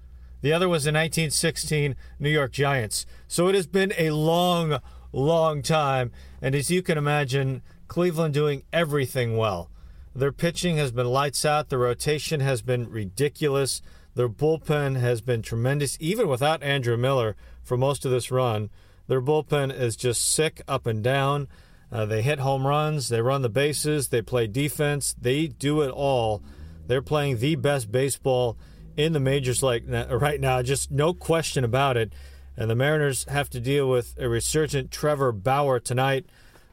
The 0.41 0.53
other 0.53 0.67
was 0.67 0.83
the 0.83 0.89
1916 0.89 1.95
New 2.19 2.29
York 2.29 2.51
Giants. 2.51 3.05
So 3.27 3.47
it 3.47 3.55
has 3.55 3.67
been 3.67 3.93
a 3.97 4.11
long 4.11 4.79
long 5.13 5.61
time. 5.61 6.11
And 6.41 6.55
as 6.55 6.69
you 6.69 6.81
can 6.81 6.97
imagine, 6.97 7.61
Cleveland 7.87 8.33
doing 8.33 8.63
everything 8.73 9.37
well. 9.37 9.69
Their 10.15 10.31
pitching 10.31 10.77
has 10.77 10.91
been 10.91 11.07
lights 11.07 11.45
out, 11.45 11.69
the 11.69 11.77
rotation 11.77 12.39
has 12.39 12.61
been 12.61 12.89
ridiculous. 12.89 13.81
Their 14.15 14.29
bullpen 14.29 14.99
has 14.99 15.21
been 15.21 15.41
tremendous, 15.41 15.97
even 15.99 16.27
without 16.27 16.61
Andrew 16.61 16.97
Miller 16.97 17.35
for 17.63 17.77
most 17.77 18.05
of 18.05 18.11
this 18.11 18.29
run. 18.29 18.69
Their 19.07 19.21
bullpen 19.21 19.75
is 19.75 19.95
just 19.95 20.23
sick 20.23 20.61
up 20.67 20.85
and 20.85 21.03
down. 21.03 21.47
Uh, 21.93 22.07
they 22.07 22.23
hit 22.23 22.39
home 22.39 22.65
runs, 22.65 23.09
they 23.09 23.21
run 23.21 23.43
the 23.43 23.49
bases, 23.49 24.07
they 24.07 24.23
play 24.23 24.47
defense, 24.47 25.15
they 25.21 25.45
do 25.45 25.81
it 25.81 25.91
all. 25.91 26.41
They're 26.87 27.03
playing 27.03 27.37
the 27.37 27.53
best 27.53 27.91
baseball 27.91 28.57
in 28.97 29.13
the 29.13 29.19
majors 29.19 29.61
like 29.61 29.83
right 29.87 30.41
now, 30.41 30.63
just 30.63 30.89
no 30.89 31.13
question 31.13 31.63
about 31.63 31.95
it. 31.95 32.11
And 32.57 32.67
the 32.67 32.75
Mariners 32.75 33.25
have 33.25 33.47
to 33.51 33.59
deal 33.59 33.87
with 33.87 34.15
a 34.17 34.27
resurgent 34.27 34.89
Trevor 34.89 35.31
Bauer 35.31 35.79
tonight. 35.79 36.25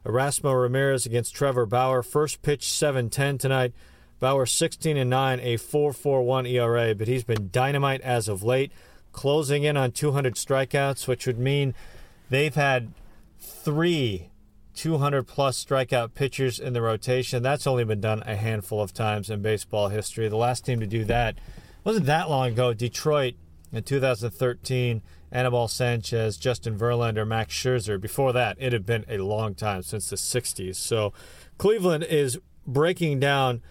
Erasmo 0.03 0.59
Ramirez 0.59 1.05
against 1.05 1.35
Trevor 1.35 1.67
Bauer. 1.67 2.01
First 2.01 2.41
pitch 2.41 2.65
7-10 2.65 3.39
tonight. 3.39 3.73
Bauer 4.19 4.47
16 4.47 4.97
and 4.97 5.09
9, 5.09 5.39
a 5.39 5.57
4.41 5.57 6.51
ERA, 6.51 6.95
but 6.95 7.07
he's 7.07 7.23
been 7.23 7.49
dynamite 7.51 8.01
as 8.01 8.27
of 8.27 8.41
late, 8.41 8.71
closing 9.11 9.63
in 9.63 9.77
on 9.77 9.91
200 9.91 10.33
strikeouts, 10.33 11.07
which 11.07 11.27
would 11.27 11.39
mean 11.39 11.75
they've 12.29 12.55
had 12.55 12.91
three 13.39 14.30
200 14.75 15.27
plus 15.27 15.63
strikeout 15.63 16.13
pitchers 16.13 16.59
in 16.59 16.73
the 16.73 16.81
rotation. 16.81 17.43
That's 17.43 17.67
only 17.67 17.83
been 17.83 18.01
done 18.01 18.23
a 18.25 18.35
handful 18.35 18.81
of 18.81 18.93
times 18.93 19.29
in 19.29 19.41
baseball 19.41 19.89
history. 19.89 20.27
The 20.27 20.37
last 20.37 20.65
team 20.65 20.79
to 20.79 20.87
do 20.87 21.03
that 21.05 21.37
wasn't 21.83 22.05
that 22.05 22.29
long 22.29 22.49
ago. 22.49 22.73
Detroit 22.73 23.35
in 23.71 23.83
2013 23.83 25.01
Anibal 25.31 25.67
Sanchez, 25.67 26.37
Justin 26.37 26.77
Verlander, 26.77 27.25
Max 27.25 27.53
Scherzer. 27.53 27.99
Before 27.99 28.33
that, 28.33 28.57
it 28.59 28.73
had 28.73 28.85
been 28.85 29.05
a 29.07 29.19
long 29.19 29.55
time 29.55 29.81
since 29.81 30.09
the 30.09 30.17
60s. 30.17 30.75
So 30.75 31.13
Cleveland 31.57 32.03
is 32.03 32.37
breaking 32.67 33.19
down 33.19 33.61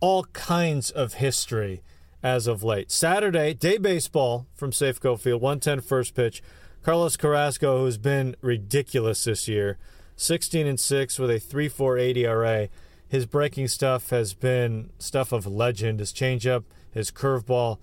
all 0.00 0.24
kinds 0.26 0.90
of 0.90 1.14
history 1.14 1.82
as 2.22 2.46
of 2.46 2.62
late. 2.62 2.90
Saturday, 2.90 3.52
day 3.52 3.78
baseball 3.78 4.46
from 4.54 4.70
Safeco 4.70 5.18
Field, 5.18 5.42
110 5.42 5.80
first 5.80 6.14
pitch. 6.14 6.42
Carlos 6.82 7.16
Carrasco, 7.16 7.80
who's 7.80 7.98
been 7.98 8.36
ridiculous 8.40 9.24
this 9.24 9.48
year, 9.48 9.76
16 10.18 10.66
and 10.66 10.78
6 10.78 11.18
with 11.18 11.30
a 11.30 11.40
3.48 11.40 12.16
ERA. 12.18 12.68
His 13.08 13.24
breaking 13.24 13.68
stuff 13.68 14.10
has 14.10 14.34
been 14.34 14.90
stuff 14.98 15.32
of 15.32 15.46
legend. 15.46 16.00
His 16.00 16.12
changeup, 16.12 16.64
his 16.92 17.10
curveball, 17.10 17.78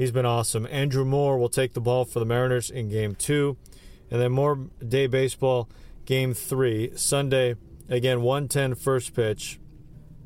He's 0.00 0.12
been 0.12 0.24
awesome. 0.24 0.66
Andrew 0.70 1.04
Moore 1.04 1.36
will 1.36 1.50
take 1.50 1.74
the 1.74 1.80
ball 1.82 2.06
for 2.06 2.20
the 2.20 2.24
Mariners 2.24 2.70
in 2.70 2.88
game 2.88 3.14
two. 3.14 3.58
And 4.10 4.18
then 4.18 4.32
more 4.32 4.56
day 4.78 5.06
baseball, 5.06 5.68
game 6.06 6.32
three, 6.32 6.92
Sunday, 6.96 7.56
again, 7.86 8.22
110 8.22 8.76
first 8.76 9.12
pitch 9.14 9.60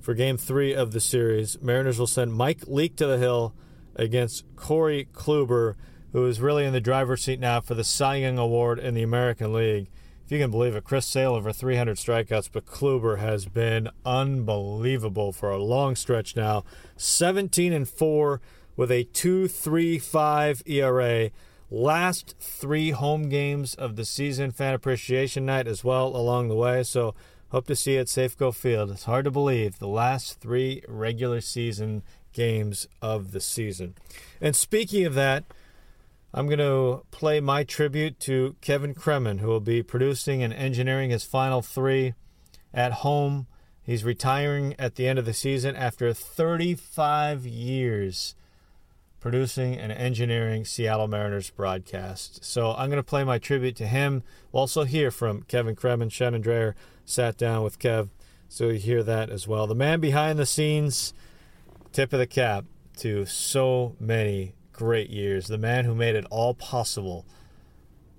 for 0.00 0.14
game 0.14 0.36
three 0.36 0.72
of 0.72 0.92
the 0.92 1.00
series. 1.00 1.60
Mariners 1.60 1.98
will 1.98 2.06
send 2.06 2.34
Mike 2.34 2.68
Leake 2.68 2.94
to 2.98 3.06
the 3.08 3.18
hill 3.18 3.52
against 3.96 4.44
Corey 4.54 5.08
Kluber, 5.12 5.74
who 6.12 6.24
is 6.24 6.40
really 6.40 6.64
in 6.64 6.72
the 6.72 6.80
driver's 6.80 7.24
seat 7.24 7.40
now 7.40 7.60
for 7.60 7.74
the 7.74 7.82
Cy 7.82 8.18
Young 8.18 8.38
Award 8.38 8.78
in 8.78 8.94
the 8.94 9.02
American 9.02 9.52
League. 9.52 9.88
If 10.24 10.32
you 10.32 10.38
can 10.38 10.50
believe 10.50 10.74
it, 10.74 10.84
Chris 10.84 11.04
Sale 11.04 11.34
over 11.34 11.52
300 11.52 11.98
strikeouts, 11.98 12.48
but 12.50 12.64
Kluber 12.64 13.18
has 13.18 13.44
been 13.44 13.90
unbelievable 14.06 15.32
for 15.32 15.50
a 15.50 15.62
long 15.62 15.96
stretch 15.96 16.34
now. 16.34 16.64
17 16.96 17.74
and 17.74 17.86
4 17.86 18.40
with 18.74 18.90
a 18.90 19.04
2.35 19.04 20.62
ERA. 20.66 21.30
Last 21.70 22.36
three 22.40 22.92
home 22.92 23.28
games 23.28 23.74
of 23.74 23.96
the 23.96 24.06
season, 24.06 24.50
fan 24.50 24.72
appreciation 24.72 25.44
night 25.44 25.66
as 25.66 25.84
well 25.84 26.16
along 26.16 26.48
the 26.48 26.54
way. 26.54 26.82
So 26.84 27.14
hope 27.50 27.66
to 27.66 27.76
see 27.76 27.94
you 27.94 28.00
at 28.00 28.06
Safeco 28.06 28.54
Field. 28.54 28.90
It's 28.92 29.04
hard 29.04 29.26
to 29.26 29.30
believe 29.30 29.78
the 29.78 29.88
last 29.88 30.40
three 30.40 30.82
regular 30.88 31.42
season 31.42 32.02
games 32.32 32.88
of 33.02 33.32
the 33.32 33.40
season. 33.40 33.94
And 34.40 34.56
speaking 34.56 35.04
of 35.04 35.12
that, 35.14 35.44
I'm 36.36 36.48
going 36.48 36.58
to 36.58 37.04
play 37.12 37.38
my 37.38 37.62
tribute 37.62 38.18
to 38.20 38.56
Kevin 38.60 38.92
Cremin, 38.92 39.38
who 39.38 39.46
will 39.46 39.60
be 39.60 39.84
producing 39.84 40.42
and 40.42 40.52
engineering 40.52 41.10
his 41.10 41.22
final 41.22 41.62
three 41.62 42.14
at 42.72 42.90
home. 42.90 43.46
He's 43.84 44.02
retiring 44.02 44.74
at 44.76 44.96
the 44.96 45.06
end 45.06 45.20
of 45.20 45.26
the 45.26 45.32
season 45.32 45.76
after 45.76 46.12
35 46.12 47.46
years 47.46 48.34
producing 49.20 49.76
and 49.76 49.92
engineering 49.92 50.64
Seattle 50.64 51.06
Mariners 51.06 51.50
broadcast. 51.50 52.44
So 52.44 52.72
I'm 52.72 52.90
going 52.90 52.96
to 52.96 53.04
play 53.04 53.22
my 53.22 53.38
tribute 53.38 53.76
to 53.76 53.86
him. 53.86 54.24
We'll 54.50 54.62
also 54.62 54.82
hear 54.82 55.12
from 55.12 55.42
Kevin 55.42 55.76
Cremin. 55.76 56.10
Shannon 56.10 56.42
Drayer 56.42 56.74
sat 57.04 57.36
down 57.36 57.62
with 57.62 57.78
Kev, 57.78 58.08
so 58.48 58.70
you 58.70 58.80
hear 58.80 59.04
that 59.04 59.30
as 59.30 59.46
well. 59.46 59.68
The 59.68 59.76
man 59.76 60.00
behind 60.00 60.40
the 60.40 60.46
scenes, 60.46 61.14
tip 61.92 62.12
of 62.12 62.18
the 62.18 62.26
cap 62.26 62.64
to 62.96 63.24
so 63.24 63.94
many 64.00 64.54
great 64.74 65.08
years. 65.08 65.46
The 65.46 65.56
man 65.56 65.86
who 65.86 65.94
made 65.94 66.14
it 66.14 66.26
all 66.30 66.52
possible, 66.52 67.24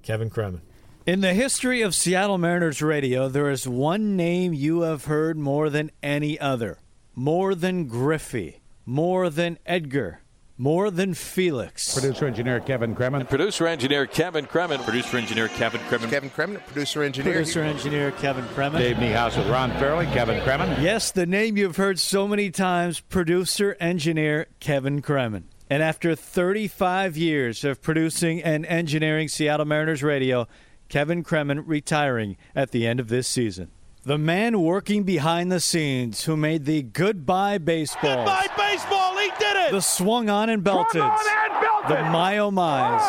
Kevin 0.01 0.31
Cremin. 0.31 0.61
In 1.05 1.21
the 1.21 1.35
history 1.35 1.83
of 1.83 1.93
Seattle 1.93 2.39
Mariners 2.39 2.81
radio, 2.81 3.29
there 3.29 3.51
is 3.51 3.67
one 3.67 4.15
name 4.15 4.55
you 4.55 4.81
have 4.81 5.05
heard 5.05 5.37
more 5.37 5.69
than 5.69 5.91
any 6.01 6.39
other, 6.39 6.79
more 7.13 7.53
than 7.53 7.85
Griffey, 7.85 8.61
more 8.85 9.29
than 9.29 9.59
Edgar 9.67 10.21
more 10.57 10.89
than 10.89 11.13
Felix. 11.13 11.93
Producer 11.93 12.27
engineer 12.27 12.59
Kevin 12.59 12.95
Cremin. 12.95 13.27
Producer 13.27 13.67
engineer 13.67 14.05
Kevin 14.05 14.45
Cremin. 14.45 14.83
Producer 14.83 15.17
engineer 15.17 15.47
Kevin 15.49 15.81
Cremin. 15.81 16.09
Kevin 16.09 16.29
Cremin. 16.29 16.65
Producer 16.65 17.03
engineer. 17.03 17.33
Producer 17.33 17.61
engineer 17.61 18.11
Kevin 18.11 18.45
Cremin. 18.45 18.79
Dave 18.79 18.95
Niehaus 18.97 19.37
with 19.37 19.47
Ron 19.49 19.71
Fairly. 19.71 20.05
Kevin 20.07 20.41
Cremin. 20.41 20.81
Yes, 20.81 21.11
the 21.11 21.25
name 21.25 21.57
you've 21.57 21.75
heard 21.75 21.99
so 21.99 22.27
many 22.27 22.51
times. 22.51 22.99
Producer 22.99 23.75
engineer 23.79 24.47
Kevin 24.59 25.01
Cremin. 25.01 25.43
And 25.69 25.81
after 25.81 26.15
35 26.15 27.17
years 27.17 27.63
of 27.63 27.81
producing 27.81 28.41
and 28.43 28.65
engineering 28.67 29.27
Seattle 29.27 29.65
Mariners 29.65 30.03
radio, 30.03 30.47
Kevin 30.89 31.23
Cremin 31.23 31.63
retiring 31.65 32.37
at 32.55 32.71
the 32.71 32.85
end 32.85 32.99
of 32.99 33.07
this 33.07 33.27
season. 33.27 33.71
The 34.03 34.19
man 34.19 34.61
working 34.61 35.03
behind 35.03 35.51
the 35.51 35.59
scenes 35.59 36.25
who 36.25 36.37
made 36.37 36.65
the 36.65 36.83
goodbye 36.83 37.57
baseball. 37.57 38.17
Goodbye 38.17 38.47
baseball, 38.55 39.17
he 39.17 39.31
did 39.39 39.57
it! 39.57 39.71
The 39.71 39.81
swung 39.81 40.29
on 40.29 40.49
and 40.49 40.63
belted. 40.63 41.01
On 41.01 41.11
and 41.11 41.61
belted. 41.61 41.97
The 41.97 42.03
my 42.11 42.37
oh 42.37 42.51
my's. 42.51 43.01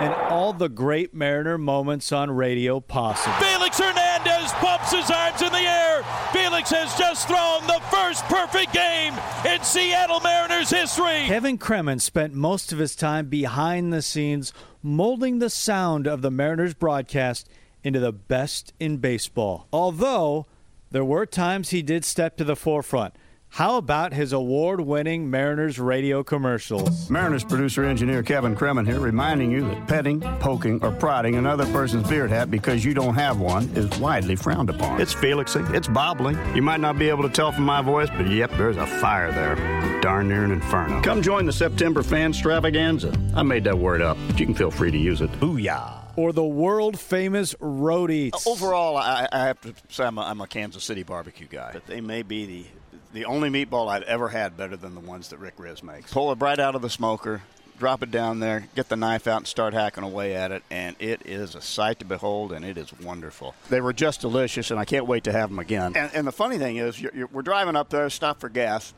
And 0.00 0.14
all 0.30 0.52
the 0.52 0.68
great 0.68 1.12
Mariner 1.14 1.58
moments 1.58 2.12
on 2.12 2.30
radio 2.30 2.78
possible. 2.78 3.34
Felix 3.36 3.78
Hernandez 3.78 3.91
pumps 4.26 4.92
his 4.92 5.10
arms 5.10 5.42
in 5.42 5.52
the 5.52 5.58
air. 5.58 6.02
Felix 6.32 6.70
has 6.70 6.94
just 6.96 7.26
thrown 7.26 7.66
the 7.66 7.80
first 7.90 8.24
perfect 8.24 8.72
game 8.72 9.14
in 9.44 9.62
Seattle 9.62 10.20
Mariners 10.20 10.70
history. 10.70 11.26
Kevin 11.26 11.58
Cremin 11.58 12.00
spent 12.00 12.32
most 12.32 12.72
of 12.72 12.78
his 12.78 12.94
time 12.94 13.26
behind 13.26 13.92
the 13.92 14.02
scenes 14.02 14.52
molding 14.82 15.38
the 15.38 15.50
sound 15.50 16.06
of 16.06 16.22
the 16.22 16.30
Mariners 16.30 16.74
broadcast 16.74 17.48
into 17.82 18.00
the 18.00 18.12
best 18.12 18.72
in 18.78 18.98
baseball. 18.98 19.66
Although 19.72 20.46
there 20.90 21.04
were 21.04 21.26
times 21.26 21.70
he 21.70 21.82
did 21.82 22.04
step 22.04 22.36
to 22.36 22.44
the 22.44 22.56
forefront. 22.56 23.14
How 23.52 23.76
about 23.76 24.14
his 24.14 24.32
award 24.32 24.80
winning 24.80 25.28
Mariners 25.28 25.78
radio 25.78 26.24
commercials? 26.24 27.10
Mariners 27.10 27.44
producer 27.44 27.84
engineer 27.84 28.22
Kevin 28.22 28.56
Cremin 28.56 28.86
here, 28.86 28.98
reminding 28.98 29.50
you 29.50 29.68
that 29.68 29.86
petting, 29.86 30.22
poking, 30.40 30.82
or 30.82 30.90
prodding 30.90 31.34
another 31.34 31.66
person's 31.66 32.08
beard 32.08 32.30
hat 32.30 32.50
because 32.50 32.82
you 32.82 32.94
don't 32.94 33.12
have 33.12 33.40
one 33.40 33.68
is 33.76 33.90
widely 33.98 34.36
frowned 34.36 34.70
upon. 34.70 35.02
It's 35.02 35.12
Felixy, 35.14 35.74
it's 35.74 35.86
bobbly. 35.86 36.34
You 36.56 36.62
might 36.62 36.80
not 36.80 36.98
be 36.98 37.10
able 37.10 37.24
to 37.24 37.28
tell 37.28 37.52
from 37.52 37.64
my 37.64 37.82
voice, 37.82 38.08
but 38.16 38.26
yep, 38.26 38.50
there's 38.52 38.78
a 38.78 38.86
fire 38.86 39.30
there. 39.30 40.00
Darn 40.00 40.28
near 40.28 40.44
an 40.44 40.50
inferno. 40.50 41.02
Come 41.02 41.20
join 41.20 41.44
the 41.44 41.52
September 41.52 42.02
fan 42.02 42.30
extravaganza. 42.30 43.12
I 43.34 43.42
made 43.42 43.64
that 43.64 43.76
word 43.76 44.00
up, 44.00 44.16
but 44.28 44.40
you 44.40 44.46
can 44.46 44.54
feel 44.54 44.70
free 44.70 44.90
to 44.90 44.98
use 44.98 45.20
it. 45.20 45.30
Booyah 45.32 46.02
or 46.16 46.32
the 46.32 46.42
world 46.42 46.98
famous 46.98 47.54
road 47.60 48.10
eats? 48.10 48.46
Uh, 48.46 48.50
overall, 48.50 48.96
I, 48.96 49.28
I 49.30 49.44
have 49.44 49.60
to 49.60 49.74
say 49.90 50.04
I'm 50.04 50.16
a, 50.16 50.22
I'm 50.22 50.40
a 50.40 50.46
Kansas 50.46 50.84
City 50.84 51.02
barbecue 51.02 51.48
guy. 51.48 51.72
But 51.74 51.86
they 51.86 52.00
may 52.00 52.22
be 52.22 52.46
the 52.46 52.66
the 53.12 53.24
only 53.24 53.50
meatball 53.50 53.88
I've 53.88 54.02
ever 54.04 54.28
had 54.28 54.56
better 54.56 54.76
than 54.76 54.94
the 54.94 55.00
ones 55.00 55.28
that 55.28 55.38
Rick 55.38 55.56
Rizzs 55.56 55.82
makes. 55.82 56.12
Pull 56.12 56.32
it 56.32 56.40
right 56.40 56.58
out 56.58 56.74
of 56.74 56.82
the 56.82 56.90
smoker, 56.90 57.42
drop 57.78 58.02
it 58.02 58.10
down 58.10 58.40
there, 58.40 58.68
get 58.74 58.88
the 58.88 58.96
knife 58.96 59.26
out, 59.26 59.38
and 59.38 59.46
start 59.46 59.74
hacking 59.74 60.04
away 60.04 60.34
at 60.34 60.52
it, 60.52 60.62
and 60.70 60.96
it 60.98 61.22
is 61.24 61.54
a 61.54 61.60
sight 61.60 61.98
to 61.98 62.04
behold, 62.04 62.52
and 62.52 62.64
it 62.64 62.78
is 62.78 62.92
wonderful. 63.00 63.54
They 63.68 63.80
were 63.80 63.92
just 63.92 64.20
delicious, 64.20 64.70
and 64.70 64.78
I 64.78 64.84
can't 64.84 65.06
wait 65.06 65.24
to 65.24 65.32
have 65.32 65.50
them 65.50 65.58
again. 65.58 65.92
And, 65.96 66.10
and 66.14 66.26
the 66.26 66.32
funny 66.32 66.58
thing 66.58 66.76
is, 66.76 67.00
you're, 67.00 67.12
you're, 67.14 67.28
we're 67.28 67.42
driving 67.42 67.76
up 67.76 67.90
there, 67.90 68.08
stop 68.10 68.40
for 68.40 68.48
gas, 68.48 68.94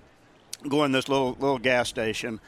go 0.68 0.84
in 0.84 0.92
this 0.92 1.08
little 1.08 1.36
little 1.40 1.58
gas 1.58 1.88
station. 1.88 2.40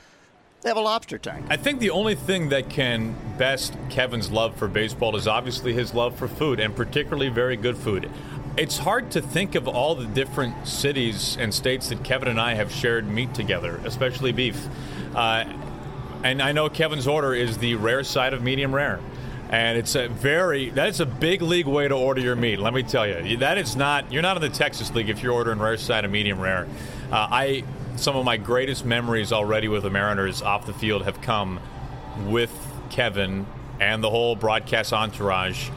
They 0.62 0.70
have 0.70 0.78
a 0.78 0.80
lobster 0.80 1.18
tank. 1.18 1.46
I 1.48 1.56
think 1.56 1.80
the 1.80 1.90
only 1.90 2.14
thing 2.14 2.48
that 2.48 2.70
can 2.70 3.14
best 3.38 3.76
Kevin's 3.88 4.30
love 4.30 4.56
for 4.56 4.68
baseball 4.68 5.14
is 5.14 5.28
obviously 5.28 5.72
his 5.72 5.94
love 5.94 6.16
for 6.18 6.26
food, 6.26 6.60
and 6.60 6.74
particularly 6.74 7.28
very 7.28 7.56
good 7.56 7.76
food. 7.76 8.10
It's 8.56 8.78
hard 8.78 9.10
to 9.10 9.20
think 9.20 9.54
of 9.54 9.68
all 9.68 9.94
the 9.94 10.06
different 10.06 10.66
cities 10.66 11.36
and 11.38 11.52
states 11.52 11.90
that 11.90 12.02
Kevin 12.02 12.28
and 12.28 12.40
I 12.40 12.54
have 12.54 12.72
shared 12.72 13.06
meat 13.06 13.34
together, 13.34 13.78
especially 13.84 14.32
beef. 14.32 14.66
Uh, 15.14 15.44
and 16.24 16.40
I 16.40 16.52
know 16.52 16.70
Kevin's 16.70 17.06
order 17.06 17.34
is 17.34 17.58
the 17.58 17.74
rare 17.74 18.02
side 18.02 18.32
of 18.32 18.42
medium 18.42 18.74
rare. 18.74 18.98
And 19.50 19.76
it's 19.76 19.94
a 19.94 20.08
very 20.08 20.70
that's 20.70 21.00
a 21.00 21.06
big 21.06 21.42
league 21.42 21.66
way 21.66 21.86
to 21.86 21.94
order 21.94 22.20
your 22.22 22.34
meat. 22.34 22.58
Let 22.58 22.72
me 22.72 22.82
tell 22.82 23.06
you, 23.06 23.36
that 23.36 23.58
is 23.58 23.76
not 23.76 24.10
you're 24.10 24.22
not 24.22 24.36
in 24.36 24.42
the 24.42 24.48
Texas 24.48 24.92
League 24.92 25.10
if 25.10 25.22
you're 25.22 25.34
ordering 25.34 25.58
rare 25.58 25.76
side 25.76 26.04
of 26.04 26.10
medium 26.10 26.40
rare. 26.40 26.66
Uh, 27.12 27.28
I 27.30 27.64
some 27.96 28.16
of 28.16 28.24
my 28.24 28.38
greatest 28.38 28.84
memories 28.84 29.32
already 29.32 29.68
with 29.68 29.82
the 29.82 29.90
Mariners 29.90 30.42
off 30.42 30.66
the 30.66 30.72
field 30.72 31.04
have 31.04 31.20
come 31.20 31.60
with 32.26 32.50
Kevin 32.90 33.46
and 33.80 34.02
the 34.02 34.10
whole 34.10 34.34
broadcast 34.34 34.92
entourage 34.92 35.68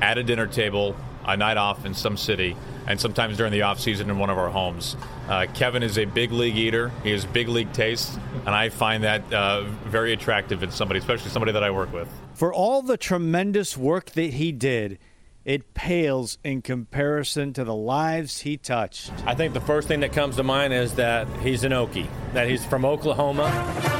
at 0.00 0.18
a 0.18 0.22
dinner 0.22 0.46
table, 0.46 0.94
a 1.28 1.36
night 1.36 1.58
off 1.58 1.84
in 1.84 1.94
some 1.94 2.16
city, 2.16 2.56
and 2.86 2.98
sometimes 2.98 3.36
during 3.36 3.52
the 3.52 3.62
off 3.62 3.78
season 3.78 4.08
in 4.08 4.18
one 4.18 4.30
of 4.30 4.38
our 4.38 4.48
homes. 4.48 4.96
Uh, 5.28 5.46
Kevin 5.54 5.82
is 5.82 5.98
a 5.98 6.06
big 6.06 6.32
league 6.32 6.56
eater. 6.56 6.90
He 7.04 7.10
has 7.10 7.24
big 7.26 7.48
league 7.48 7.72
taste, 7.72 8.18
and 8.46 8.54
I 8.54 8.70
find 8.70 9.04
that 9.04 9.32
uh, 9.32 9.64
very 9.84 10.14
attractive 10.14 10.62
in 10.62 10.70
somebody, 10.70 10.98
especially 10.98 11.30
somebody 11.30 11.52
that 11.52 11.62
I 11.62 11.70
work 11.70 11.92
with. 11.92 12.08
For 12.32 12.52
all 12.52 12.80
the 12.80 12.96
tremendous 12.96 13.76
work 13.76 14.12
that 14.12 14.32
he 14.34 14.52
did, 14.52 14.98
it 15.44 15.74
pales 15.74 16.38
in 16.44 16.62
comparison 16.62 17.52
to 17.54 17.64
the 17.64 17.74
lives 17.74 18.40
he 18.40 18.56
touched. 18.56 19.12
I 19.26 19.34
think 19.34 19.54
the 19.54 19.60
first 19.60 19.86
thing 19.86 20.00
that 20.00 20.12
comes 20.12 20.36
to 20.36 20.42
mind 20.42 20.72
is 20.72 20.94
that 20.94 21.26
he's 21.40 21.64
an 21.64 21.72
Okie, 21.72 22.08
that 22.32 22.48
he's 22.48 22.64
from 22.64 22.84
Oklahoma. 22.84 23.97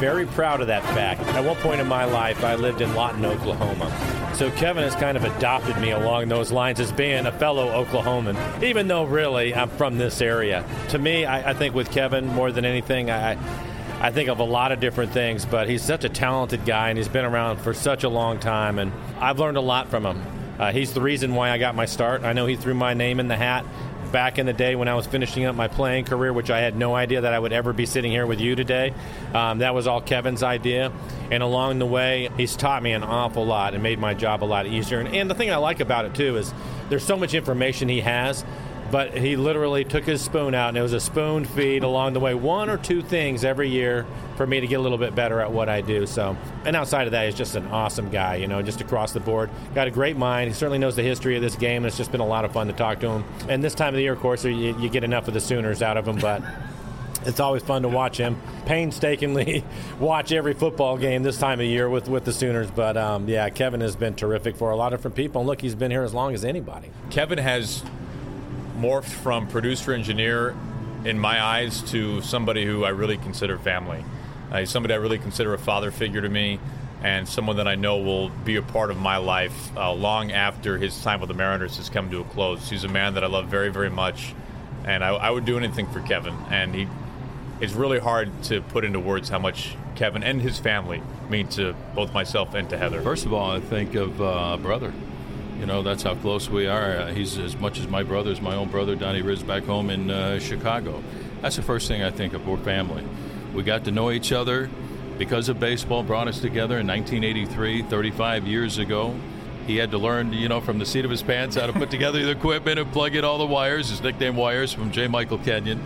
Very 0.00 0.26
proud 0.26 0.60
of 0.60 0.66
that 0.66 0.82
fact. 0.94 1.20
At 1.20 1.44
one 1.44 1.56
point 1.56 1.80
in 1.80 1.86
my 1.86 2.04
life, 2.04 2.44
I 2.44 2.54
lived 2.54 2.80
in 2.80 2.94
Lawton, 2.94 3.24
Oklahoma. 3.24 3.90
So 4.34 4.50
Kevin 4.52 4.82
has 4.82 4.94
kind 4.96 5.16
of 5.16 5.24
adopted 5.24 5.78
me 5.78 5.92
along 5.92 6.28
those 6.28 6.50
lines 6.50 6.80
as 6.80 6.92
being 6.92 7.26
a 7.26 7.32
fellow 7.32 7.84
Oklahoman, 7.84 8.62
even 8.62 8.88
though 8.88 9.04
really 9.04 9.54
I'm 9.54 9.68
from 9.68 9.96
this 9.96 10.20
area. 10.20 10.64
To 10.90 10.98
me, 10.98 11.24
I, 11.24 11.50
I 11.50 11.54
think 11.54 11.74
with 11.74 11.90
Kevin, 11.90 12.26
more 12.26 12.50
than 12.50 12.64
anything, 12.64 13.10
I, 13.10 13.38
I 14.00 14.10
think 14.10 14.28
of 14.28 14.40
a 14.40 14.44
lot 14.44 14.72
of 14.72 14.80
different 14.80 15.12
things, 15.12 15.46
but 15.46 15.68
he's 15.68 15.82
such 15.82 16.04
a 16.04 16.08
talented 16.08 16.64
guy 16.66 16.88
and 16.88 16.98
he's 16.98 17.08
been 17.08 17.24
around 17.24 17.58
for 17.58 17.72
such 17.72 18.04
a 18.04 18.08
long 18.08 18.38
time, 18.38 18.78
and 18.78 18.92
I've 19.20 19.38
learned 19.38 19.56
a 19.56 19.62
lot 19.62 19.88
from 19.88 20.04
him. 20.04 20.22
Uh, 20.58 20.72
he's 20.72 20.92
the 20.92 21.00
reason 21.00 21.34
why 21.34 21.50
I 21.50 21.58
got 21.58 21.74
my 21.74 21.86
start. 21.86 22.22
I 22.22 22.32
know 22.32 22.46
he 22.46 22.56
threw 22.56 22.74
my 22.74 22.94
name 22.94 23.18
in 23.18 23.28
the 23.28 23.36
hat 23.36 23.64
back 24.14 24.38
in 24.38 24.46
the 24.46 24.52
day 24.52 24.76
when 24.76 24.86
I 24.86 24.94
was 24.94 25.08
finishing 25.08 25.44
up 25.44 25.56
my 25.56 25.66
playing 25.66 26.04
career, 26.04 26.32
which 26.32 26.48
I 26.48 26.60
had 26.60 26.76
no 26.76 26.94
idea 26.94 27.22
that 27.22 27.34
I 27.34 27.38
would 27.40 27.52
ever 27.52 27.72
be 27.72 27.84
sitting 27.84 28.12
here 28.12 28.26
with 28.26 28.40
you 28.40 28.54
today. 28.54 28.94
Um, 29.34 29.58
that 29.58 29.74
was 29.74 29.88
all 29.88 30.00
Kevin's 30.00 30.44
idea. 30.44 30.92
And 31.32 31.42
along 31.42 31.80
the 31.80 31.86
way, 31.86 32.30
he's 32.36 32.54
taught 32.54 32.80
me 32.80 32.92
an 32.92 33.02
awful 33.02 33.44
lot 33.44 33.74
and 33.74 33.82
made 33.82 33.98
my 33.98 34.14
job 34.14 34.44
a 34.44 34.46
lot 34.46 34.68
easier. 34.68 35.00
And, 35.00 35.08
and 35.08 35.28
the 35.28 35.34
thing 35.34 35.50
I 35.50 35.56
like 35.56 35.80
about 35.80 36.04
it, 36.04 36.14
too, 36.14 36.36
is 36.36 36.54
there's 36.90 37.02
so 37.02 37.16
much 37.16 37.34
information 37.34 37.88
he 37.88 38.02
has 38.02 38.44
but 38.90 39.16
he 39.16 39.36
literally 39.36 39.84
took 39.84 40.04
his 40.04 40.20
spoon 40.20 40.54
out 40.54 40.68
and 40.68 40.78
it 40.78 40.82
was 40.82 40.92
a 40.92 41.00
spoon 41.00 41.44
feed 41.44 41.82
along 41.82 42.12
the 42.12 42.20
way 42.20 42.34
one 42.34 42.68
or 42.68 42.76
two 42.76 43.02
things 43.02 43.44
every 43.44 43.68
year 43.68 44.06
for 44.36 44.46
me 44.46 44.60
to 44.60 44.66
get 44.66 44.76
a 44.76 44.82
little 44.82 44.98
bit 44.98 45.14
better 45.14 45.40
at 45.40 45.50
what 45.50 45.68
i 45.68 45.80
do 45.80 46.06
so 46.06 46.36
and 46.64 46.76
outside 46.76 47.06
of 47.06 47.12
that 47.12 47.26
he's 47.26 47.34
just 47.34 47.56
an 47.56 47.66
awesome 47.68 48.10
guy 48.10 48.36
you 48.36 48.46
know 48.46 48.62
just 48.62 48.80
across 48.80 49.12
the 49.12 49.20
board 49.20 49.50
got 49.74 49.86
a 49.86 49.90
great 49.90 50.16
mind 50.16 50.48
he 50.48 50.54
certainly 50.54 50.78
knows 50.78 50.96
the 50.96 51.02
history 51.02 51.36
of 51.36 51.42
this 51.42 51.56
game 51.56 51.78
and 51.78 51.86
it's 51.86 51.96
just 51.96 52.12
been 52.12 52.20
a 52.20 52.26
lot 52.26 52.44
of 52.44 52.52
fun 52.52 52.66
to 52.66 52.72
talk 52.72 53.00
to 53.00 53.08
him 53.08 53.24
and 53.48 53.62
this 53.62 53.74
time 53.74 53.88
of 53.88 53.94
the 53.94 54.02
year 54.02 54.12
of 54.12 54.20
course 54.20 54.44
you, 54.44 54.52
you 54.52 54.88
get 54.88 55.04
enough 55.04 55.28
of 55.28 55.34
the 55.34 55.40
sooners 55.40 55.82
out 55.82 55.96
of 55.96 56.06
him 56.06 56.16
but 56.16 56.42
it's 57.26 57.40
always 57.40 57.62
fun 57.62 57.82
to 57.82 57.88
watch 57.88 58.18
him 58.18 58.40
painstakingly 58.66 59.64
watch 59.98 60.32
every 60.32 60.54
football 60.54 60.96
game 60.96 61.22
this 61.22 61.38
time 61.38 61.60
of 61.60 61.66
year 61.66 61.88
with, 61.88 62.08
with 62.08 62.24
the 62.24 62.32
Sooners. 62.32 62.70
But 62.70 62.96
um, 62.96 63.28
yeah, 63.28 63.48
Kevin 63.50 63.80
has 63.80 63.96
been 63.96 64.14
terrific 64.14 64.56
for 64.56 64.70
a 64.70 64.76
lot 64.76 64.92
of 64.92 65.00
different 65.00 65.16
people. 65.16 65.40
And 65.40 65.48
look, 65.48 65.60
he's 65.60 65.74
been 65.74 65.90
here 65.90 66.02
as 66.02 66.14
long 66.14 66.34
as 66.34 66.44
anybody. 66.44 66.90
Kevin 67.10 67.38
has 67.38 67.82
morphed 68.76 69.10
from 69.10 69.46
producer 69.46 69.92
engineer 69.92 70.56
in 71.04 71.18
my 71.18 71.42
eyes 71.42 71.82
to 71.90 72.20
somebody 72.22 72.64
who 72.64 72.84
I 72.84 72.90
really 72.90 73.16
consider 73.16 73.58
family. 73.58 74.04
Uh, 74.50 74.60
he's 74.60 74.70
somebody 74.70 74.94
I 74.94 74.98
really 74.98 75.18
consider 75.18 75.54
a 75.54 75.58
father 75.58 75.90
figure 75.90 76.20
to 76.20 76.28
me 76.28 76.58
and 77.04 77.28
someone 77.28 77.56
that 77.56 77.68
I 77.68 77.74
know 77.74 77.98
will 77.98 78.30
be 78.30 78.56
a 78.56 78.62
part 78.62 78.90
of 78.90 78.96
my 78.96 79.18
life 79.18 79.76
uh, 79.76 79.92
long 79.92 80.32
after 80.32 80.78
his 80.78 81.00
time 81.02 81.20
with 81.20 81.28
the 81.28 81.34
Mariners 81.34 81.76
has 81.76 81.90
come 81.90 82.10
to 82.10 82.20
a 82.20 82.24
close. 82.24 82.70
He's 82.70 82.84
a 82.84 82.88
man 82.88 83.14
that 83.14 83.22
I 83.22 83.26
love 83.26 83.46
very, 83.48 83.68
very 83.70 83.90
much, 83.90 84.34
and 84.86 85.04
I, 85.04 85.10
I 85.10 85.30
would 85.30 85.44
do 85.44 85.58
anything 85.58 85.86
for 85.88 86.00
Kevin. 86.00 86.34
And 86.50 86.74
he, 86.74 86.88
it's 87.60 87.74
really 87.74 87.98
hard 87.98 88.42
to 88.44 88.62
put 88.62 88.84
into 88.84 89.00
words 89.00 89.28
how 89.28 89.38
much 89.38 89.76
Kevin 89.96 90.22
and 90.22 90.40
his 90.40 90.58
family 90.58 91.02
mean 91.28 91.46
to 91.48 91.74
both 91.94 92.14
myself 92.14 92.54
and 92.54 92.70
to 92.70 92.78
Heather. 92.78 93.02
First 93.02 93.26
of 93.26 93.34
all, 93.34 93.50
I 93.50 93.60
think 93.60 93.94
of 93.94 94.20
uh, 94.22 94.56
brother. 94.56 94.94
You 95.64 95.68
know, 95.68 95.80
that's 95.80 96.02
how 96.02 96.14
close 96.14 96.50
we 96.50 96.66
are. 96.66 96.98
Uh, 96.98 97.14
he's 97.14 97.38
as 97.38 97.56
much 97.56 97.80
as 97.80 97.88
my 97.88 98.02
brother 98.02 98.30
as 98.30 98.38
my 98.38 98.54
own 98.54 98.68
brother, 98.68 98.94
Donnie 98.94 99.22
Rizzs, 99.22 99.46
back 99.46 99.64
home 99.64 99.88
in 99.88 100.10
uh, 100.10 100.38
Chicago. 100.38 101.02
That's 101.40 101.56
the 101.56 101.62
first 101.62 101.88
thing 101.88 102.02
I 102.02 102.10
think 102.10 102.34
of. 102.34 102.46
We're 102.46 102.58
family. 102.58 103.02
We 103.54 103.62
got 103.62 103.86
to 103.86 103.90
know 103.90 104.10
each 104.10 104.30
other 104.30 104.68
because 105.16 105.48
of 105.48 105.58
baseball, 105.58 106.02
brought 106.02 106.28
us 106.28 106.38
together 106.38 106.78
in 106.78 106.86
1983, 106.86 107.80
35 107.80 108.46
years 108.46 108.76
ago. 108.76 109.16
He 109.66 109.76
had 109.76 109.90
to 109.92 109.96
learn, 109.96 110.34
you 110.34 110.50
know, 110.50 110.60
from 110.60 110.78
the 110.78 110.84
seat 110.84 111.06
of 111.06 111.10
his 111.10 111.22
pants 111.22 111.56
how 111.56 111.66
to 111.66 111.72
put 111.72 111.90
together 111.90 112.22
the 112.22 112.32
equipment 112.32 112.78
and 112.78 112.92
plug 112.92 113.16
in 113.16 113.24
all 113.24 113.38
the 113.38 113.46
wires, 113.46 113.88
his 113.88 114.02
nickname 114.02 114.36
Wires 114.36 114.70
from 114.70 114.92
J. 114.92 115.08
Michael 115.08 115.38
Kenyon, 115.38 115.80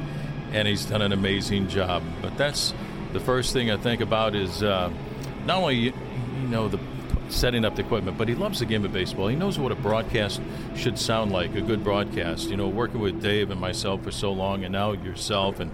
and 0.50 0.66
he's 0.66 0.86
done 0.86 1.02
an 1.02 1.12
amazing 1.12 1.68
job. 1.68 2.02
But 2.20 2.36
that's 2.36 2.74
the 3.12 3.20
first 3.20 3.52
thing 3.52 3.70
I 3.70 3.76
think 3.76 4.00
about 4.00 4.34
is 4.34 4.60
uh, 4.60 4.90
not 5.46 5.58
only, 5.58 5.76
you 5.76 5.92
know, 6.48 6.66
the 6.66 6.80
setting 7.28 7.64
up 7.64 7.76
the 7.76 7.82
equipment, 7.82 8.18
but 8.18 8.28
he 8.28 8.34
loves 8.34 8.60
the 8.60 8.66
game 8.66 8.84
of 8.84 8.92
baseball. 8.92 9.28
He 9.28 9.36
knows 9.36 9.58
what 9.58 9.72
a 9.72 9.76
broadcast 9.76 10.40
should 10.74 10.98
sound 10.98 11.32
like, 11.32 11.54
a 11.54 11.60
good 11.60 11.84
broadcast. 11.84 12.48
You 12.48 12.56
know, 12.56 12.68
working 12.68 13.00
with 13.00 13.20
Dave 13.22 13.50
and 13.50 13.60
myself 13.60 14.02
for 14.02 14.10
so 14.10 14.32
long, 14.32 14.64
and 14.64 14.72
now 14.72 14.92
yourself 14.92 15.60
and 15.60 15.70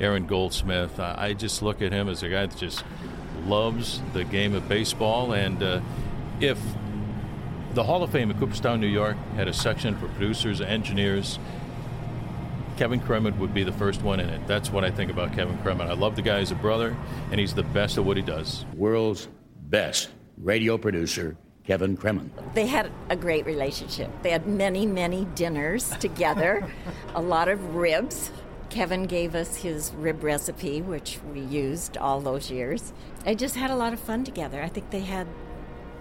Aaron 0.00 0.26
Goldsmith, 0.26 0.98
I 1.00 1.32
just 1.32 1.62
look 1.62 1.80
at 1.80 1.92
him 1.92 2.08
as 2.08 2.22
a 2.22 2.28
guy 2.28 2.46
that 2.46 2.56
just 2.56 2.84
loves 3.46 4.02
the 4.12 4.24
game 4.24 4.54
of 4.54 4.68
baseball. 4.68 5.32
And 5.32 5.62
uh, 5.62 5.80
if 6.40 6.58
the 7.72 7.82
Hall 7.82 8.02
of 8.02 8.10
Fame 8.10 8.30
in 8.30 8.38
Cooperstown, 8.38 8.80
New 8.80 8.86
York, 8.86 9.16
had 9.36 9.48
a 9.48 9.52
section 9.52 9.96
for 9.96 10.08
producers, 10.08 10.60
and 10.60 10.68
engineers, 10.68 11.38
Kevin 12.76 13.00
Cremin 13.00 13.38
would 13.38 13.54
be 13.54 13.64
the 13.64 13.72
first 13.72 14.02
one 14.02 14.20
in 14.20 14.28
it. 14.28 14.46
That's 14.46 14.70
what 14.70 14.84
I 14.84 14.90
think 14.90 15.10
about 15.10 15.32
Kevin 15.32 15.56
Cremin. 15.58 15.88
I 15.88 15.94
love 15.94 16.14
the 16.14 16.22
guy 16.22 16.40
as 16.40 16.50
a 16.50 16.56
brother, 16.56 16.94
and 17.30 17.40
he's 17.40 17.54
the 17.54 17.62
best 17.62 17.96
at 17.96 18.04
what 18.04 18.18
he 18.18 18.22
does. 18.22 18.66
World's 18.74 19.28
best 19.62 20.10
radio 20.38 20.78
producer 20.78 21.36
Kevin 21.64 21.96
Cremin. 21.96 22.30
They 22.54 22.66
had 22.66 22.90
a 23.10 23.16
great 23.16 23.44
relationship. 23.44 24.10
They 24.22 24.30
had 24.30 24.46
many, 24.46 24.86
many 24.86 25.24
dinners 25.34 25.90
together, 25.98 26.66
a 27.14 27.20
lot 27.20 27.48
of 27.48 27.74
ribs. 27.74 28.30
Kevin 28.70 29.04
gave 29.04 29.34
us 29.34 29.56
his 29.56 29.92
rib 29.94 30.22
recipe, 30.22 30.82
which 30.82 31.18
we 31.32 31.40
used 31.40 31.96
all 31.96 32.20
those 32.20 32.50
years. 32.50 32.92
They 33.24 33.34
just 33.34 33.56
had 33.56 33.70
a 33.70 33.76
lot 33.76 33.92
of 33.92 34.00
fun 34.00 34.24
together. 34.24 34.62
I 34.62 34.68
think 34.68 34.90
they 34.90 35.00
had, 35.00 35.26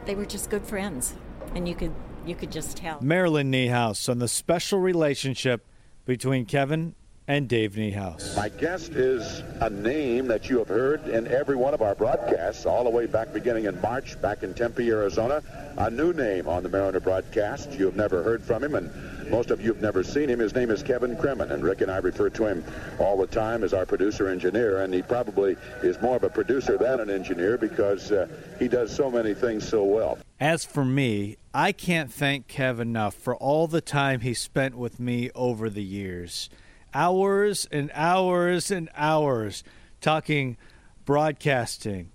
they 0.06 0.16
were 0.16 0.26
just 0.26 0.50
good 0.50 0.66
friends, 0.66 1.16
and 1.56 1.68
you 1.68 1.76
could 1.76 1.94
you 2.26 2.36
could 2.36 2.52
just 2.52 2.78
tell. 2.78 3.00
Marilyn 3.02 3.52
Niehaus 3.52 4.10
on 4.10 4.18
the 4.18 4.28
special 4.28 4.80
relationship 4.80 5.66
between 6.06 6.46
Kevin 6.46 6.96
and 7.28 7.50
Dave 7.50 7.74
Niehaus. 7.74 8.36
My 8.36 8.50
guest 8.50 8.92
is 8.92 9.42
a 9.60 9.70
name 9.70 10.28
that 10.28 10.48
you 10.48 10.60
have 10.60 10.68
heard 10.68 11.08
in 11.08 11.28
every 11.28 11.56
one 11.56 11.74
of 11.74 11.82
our 11.82 11.96
broadcasts, 11.96 12.66
all 12.66 12.84
the 12.84 12.90
way 12.90 13.08
back 13.08 13.34
beginning 13.34 13.66
in 13.66 13.80
March, 13.82 14.22
back 14.22 14.44
in 14.44 14.54
Tempe, 14.54 14.88
Arizona. 14.90 15.42
A 15.78 15.90
new 15.90 16.14
name 16.14 16.48
on 16.48 16.62
the 16.62 16.70
Mariner 16.70 17.00
broadcast. 17.00 17.72
You 17.72 17.86
have 17.86 17.96
never 17.96 18.22
heard 18.22 18.44
from 18.44 18.64
him, 18.64 18.76
and 18.76 18.92
most 19.32 19.50
of 19.50 19.60
you 19.60 19.74
have 19.74 19.82
never 19.82 20.04
seen 20.04 20.30
him. 20.30 20.40
His 20.40 20.54
name 20.54 20.70
is 20.70 20.84
Kevin 20.84 21.16
Cremin, 21.16 21.52
and 21.52 21.64
Rick 21.64 21.82
and 21.82 21.92
I 21.92 21.98
refer 21.98 22.30
to 22.30 22.46
him 22.46 22.64
all 23.00 23.18
the 23.18 23.28
time 23.28 23.64
as 23.64 23.74
our 23.74 23.86
producer 23.88 24.30
engineer, 24.30 24.84
and 24.84 24.94
he 24.94 25.02
probably 25.02 25.58
is 25.82 26.00
more 26.02 26.16
of 26.18 26.24
a 26.24 26.30
producer 26.30 26.78
than 26.78 27.00
an 27.00 27.10
engineer 27.10 27.58
because 27.58 28.12
uh, 28.12 28.28
he 28.60 28.68
does 28.68 28.96
so 28.96 29.10
many 29.10 29.34
things 29.34 29.68
so 29.68 29.84
well. 29.84 30.20
As 30.40 30.64
for 30.64 30.86
me, 30.86 31.38
I 31.54 31.72
can't 31.72 32.14
thank 32.14 32.48
Kev 32.48 32.80
enough 32.80 33.16
for 33.16 33.36
all 33.36 33.68
the 33.68 33.82
time 33.82 34.20
he 34.20 34.34
spent 34.34 34.76
with 34.76 35.00
me 35.00 35.32
over 35.34 35.70
the 35.70 35.84
years 35.84 36.50
hours 36.96 37.68
and 37.72 37.92
hours 37.94 38.72
and 38.72 38.90
hours 38.96 39.64
talking 40.00 40.58
broadcasting, 41.04 42.12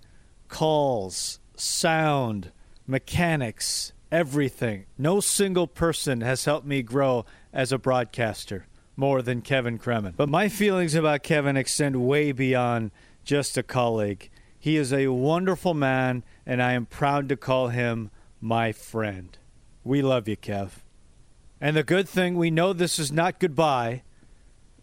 calls, 0.49 1.39
sound, 1.55 2.51
mechanics, 2.87 3.93
everything. 4.11 4.85
No 4.97 5.19
single 5.19 5.67
person 5.67 6.21
has 6.21 6.45
helped 6.45 6.65
me 6.65 6.81
grow 6.81 7.25
as 7.53 7.71
a 7.71 7.77
broadcaster 7.77 8.65
more 8.97 9.21
than 9.21 9.41
Kevin 9.41 9.77
Cremin. 9.79 10.15
But 10.17 10.29
my 10.29 10.49
feelings 10.49 10.95
about 10.95 11.23
Kevin 11.23 11.55
extend 11.55 12.05
way 12.05 12.31
beyond 12.31 12.91
just 13.23 13.57
a 13.57 13.63
colleague. 13.63 14.29
He 14.59 14.77
is 14.77 14.91
a 14.91 15.07
wonderful 15.07 15.73
man, 15.73 16.23
and 16.45 16.61
I 16.61 16.73
am 16.73 16.85
proud 16.85 17.29
to 17.29 17.37
call 17.37 17.69
him 17.69 18.11
my 18.39 18.71
friend. 18.71 19.37
We 19.83 20.01
love 20.01 20.27
you, 20.27 20.37
Kev. 20.37 20.71
And 21.59 21.75
the 21.75 21.83
good 21.83 22.09
thing, 22.09 22.35
we 22.35 22.51
know 22.51 22.73
this 22.73 22.99
is 22.99 23.11
not 23.11 23.39
goodbye. 23.39 24.03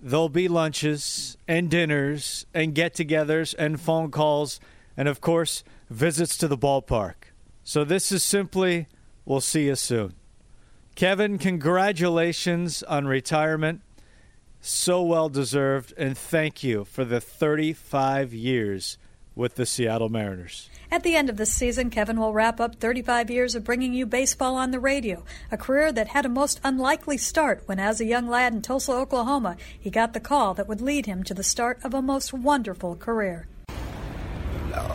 There'll 0.01 0.29
be 0.29 0.49
lunches 0.49 1.37
and 1.49 1.71
dinners 1.71 2.47
and 2.55 2.75
get 2.75 2.95
togethers 2.95 3.55
and 3.59 3.81
phone 3.81 4.11
calls 4.11 4.61
and, 4.97 5.09
of 5.09 5.21
course, 5.21 5.65
visits 5.91 6.37
to 6.39 6.49
the 6.49 6.59
ballpark. 6.59 7.33
So 7.65 7.85
this 7.85 8.13
is 8.13 8.23
simply, 8.23 8.87
we'll 9.25 9.41
see 9.41 9.67
you 9.67 9.75
soon. 9.75 10.15
Kevin, 10.95 11.39
congratulations 11.39 12.83
on 12.85 13.07
retirement. 13.07 13.83
So 14.61 15.03
well 15.03 15.29
deserved, 15.29 15.95
and 15.97 16.19
thank 16.19 16.65
you 16.65 16.85
for 16.85 17.05
the 17.05 17.21
35 17.21 18.33
years 18.35 18.99
with 19.39 19.55
the 19.55 19.65
Seattle 19.65 20.09
Mariners. 20.09 20.69
At 20.91 21.05
the 21.05 21.15
end 21.15 21.31
of 21.31 21.37
this 21.37 21.53
season, 21.53 21.91
Kevin 21.91 22.19
will 22.19 22.33
wrap 22.33 22.61
up 22.61 22.75
35 22.75 23.31
years 23.31 23.55
of 23.55 23.63
bringing 23.63 23.95
you 23.95 24.05
baseball 24.05 24.57
on 24.57 24.73
the 24.73 24.81
radio, 24.81 25.23
a 25.53 25.57
career 25.57 25.93
that 25.93 26.09
had 26.09 26.27
a 26.27 26.29
most 26.29 26.61
unlikely 26.65 27.19
start 27.19 27.63
when, 27.67 27.79
as 27.79 28.01
a 28.01 28.05
young 28.05 28.29
lad 28.29 28.53
in 28.53 28.63
Tulsa, 28.63 28.93
Oklahoma, 28.93 29.57
he 29.79 29.91
got 29.91 30.13
the 30.13 30.21
call 30.21 30.55
that 30.55 30.67
would 30.67 30.81
lead 30.81 31.07
him 31.07 31.23
to 31.23 31.35
the 31.35 31.45
start 31.45 31.79
of 31.85 31.95
a 31.95 32.03
most 32.03 32.33
wonderful 32.33 32.97
career. 32.97 33.47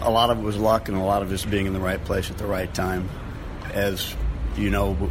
A 0.02 0.12
lot 0.12 0.30
of 0.30 0.40
it 0.40 0.44
was 0.44 0.58
luck, 0.58 0.90
and 0.90 0.98
a 0.98 1.02
lot 1.02 1.22
of 1.22 1.32
it 1.32 1.36
is 1.36 1.46
being 1.46 1.66
in 1.66 1.74
the 1.74 1.80
right 1.80 2.04
place 2.04 2.30
at 2.30 2.38
the 2.38 2.46
right 2.46 2.72
time. 2.74 3.10
As 3.74 4.14
you 4.58 4.70
know, 4.70 5.10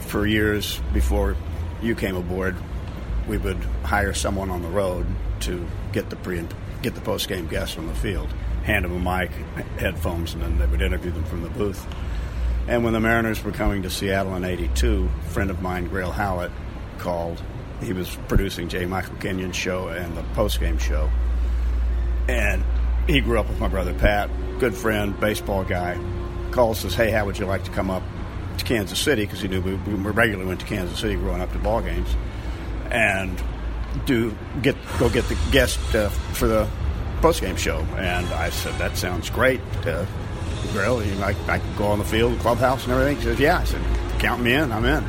for 0.00 0.26
years 0.26 0.80
before 0.94 1.36
you 1.82 1.94
came 1.94 2.16
aboard, 2.16 2.56
we 3.28 3.36
would 3.36 3.58
hire 3.84 4.14
someone 4.14 4.50
on 4.50 4.62
the 4.62 4.68
road 4.68 5.06
to 5.40 5.66
get 5.92 6.08
the 6.08 6.16
pre 6.16 6.38
and 6.38 6.54
get 6.82 6.94
the 6.94 7.00
post 7.00 7.28
game 7.28 7.46
guests 7.48 7.76
on 7.76 7.86
the 7.86 7.94
field, 7.94 8.32
hand 8.66 8.84
them 8.84 9.06
a 9.06 9.18
mic, 9.18 9.30
headphones, 9.78 10.34
and 10.34 10.42
then 10.42 10.58
they 10.58 10.66
would 10.66 10.82
interview 10.82 11.12
them 11.12 11.24
from 11.24 11.42
the 11.42 11.48
booth. 11.50 11.86
And 12.66 12.82
when 12.82 12.92
the 12.92 13.00
Mariners 13.00 13.42
were 13.44 13.52
coming 13.52 13.82
to 13.82 13.90
Seattle 13.90 14.34
in 14.34 14.44
'82, 14.44 15.08
a 15.08 15.28
friend 15.28 15.50
of 15.50 15.62
mine, 15.62 15.86
Grail 15.86 16.10
Howlett, 16.10 16.50
called. 16.98 17.40
He 17.80 17.92
was 17.92 18.16
producing 18.26 18.68
J. 18.68 18.86
Michael 18.86 19.14
Kenyon's 19.16 19.54
show 19.54 19.88
and 19.88 20.16
the 20.16 20.22
post 20.34 20.58
game 20.58 20.78
show, 20.78 21.10
and 22.26 22.64
he 23.06 23.20
grew 23.20 23.38
up 23.38 23.48
with 23.48 23.60
my 23.60 23.68
brother 23.68 23.94
Pat, 23.94 24.30
good 24.58 24.74
friend, 24.74 25.18
baseball 25.20 25.62
guy. 25.62 25.98
Calls 26.50 26.80
says, 26.80 26.94
"Hey, 26.94 27.10
how 27.10 27.24
would 27.24 27.38
you 27.38 27.46
like 27.46 27.64
to 27.64 27.70
come 27.70 27.90
up 27.90 28.02
to 28.58 28.64
Kansas 28.64 28.98
City?" 28.98 29.22
Because 29.22 29.40
he 29.40 29.48
knew 29.48 29.60
we, 29.60 29.74
we 29.74 29.92
regularly 29.92 30.48
went 30.48 30.60
to 30.60 30.66
Kansas 30.66 30.98
City 30.98 31.14
growing 31.14 31.40
up 31.40 31.52
to 31.52 31.58
ball 31.58 31.82
games, 31.82 32.08
and 32.90 33.40
do 34.06 34.34
get 34.62 34.74
go 34.98 35.08
get 35.08 35.28
the 35.28 35.38
guest 35.52 35.78
uh, 35.94 36.08
for 36.08 36.48
the 36.48 36.68
post 37.26 37.40
game 37.40 37.56
show. 37.56 37.80
And 37.96 38.24
I 38.34 38.50
said, 38.50 38.78
"That 38.78 38.96
sounds 38.96 39.30
great." 39.30 39.60
Uh, 39.84 40.06
Grill, 40.72 41.04
you 41.04 41.12
know, 41.16 41.24
I, 41.24 41.34
I 41.48 41.58
can 41.58 41.76
go 41.76 41.86
on 41.86 41.98
the 41.98 42.04
field, 42.04 42.38
clubhouse, 42.38 42.84
and 42.84 42.92
everything. 42.92 43.16
He 43.16 43.22
says, 43.24 43.40
"Yeah." 43.40 43.58
I 43.58 43.64
said, 43.64 43.82
"Count 44.20 44.40
me 44.40 44.52
in. 44.52 44.70
I'm 44.70 44.84
in." 44.84 45.04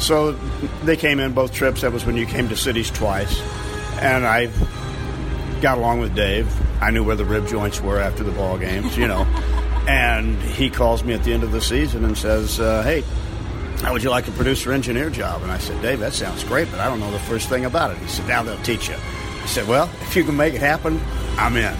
So 0.00 0.32
they 0.84 0.96
came 0.96 1.20
in 1.20 1.32
both 1.32 1.52
trips. 1.52 1.82
That 1.82 1.92
was 1.92 2.06
when 2.06 2.16
you 2.16 2.24
came 2.24 2.48
to 2.48 2.56
cities 2.56 2.90
twice, 2.90 3.42
and 4.00 4.26
I 4.26 4.48
got 5.60 5.76
along 5.76 6.00
with 6.00 6.14
Dave. 6.14 6.48
I 6.80 6.90
knew 6.90 7.04
where 7.04 7.14
the 7.14 7.26
rib 7.26 7.46
joints 7.46 7.78
were 7.78 8.00
after 8.00 8.24
the 8.24 8.32
ball 8.32 8.56
games, 8.56 8.96
you 8.96 9.06
know. 9.06 9.24
and 9.86 10.40
he 10.40 10.70
calls 10.70 11.04
me 11.04 11.12
at 11.12 11.24
the 11.24 11.34
end 11.34 11.42
of 11.42 11.52
the 11.52 11.60
season 11.60 12.06
and 12.06 12.16
says, 12.16 12.58
uh, 12.58 12.82
"Hey, 12.84 13.02
how 13.82 13.92
would 13.92 14.02
you 14.02 14.08
like 14.08 14.26
a 14.28 14.32
producer 14.32 14.72
engineer 14.72 15.10
job?" 15.10 15.42
And 15.42 15.52
I 15.52 15.58
said, 15.58 15.82
"Dave, 15.82 16.00
that 16.00 16.14
sounds 16.14 16.42
great, 16.42 16.70
but 16.70 16.80
I 16.80 16.88
don't 16.88 17.00
know 17.00 17.12
the 17.12 17.18
first 17.18 17.50
thing 17.50 17.66
about 17.66 17.90
it." 17.90 17.98
He 17.98 18.08
said, 18.08 18.26
"Now 18.26 18.42
they'll 18.42 18.56
teach 18.62 18.88
you." 18.88 18.96
I 18.96 19.46
said, 19.46 19.68
"Well, 19.68 19.90
if 20.00 20.16
you 20.16 20.24
can 20.24 20.38
make 20.38 20.54
it 20.54 20.62
happen, 20.62 20.98
I'm 21.38 21.56
in." 21.56 21.76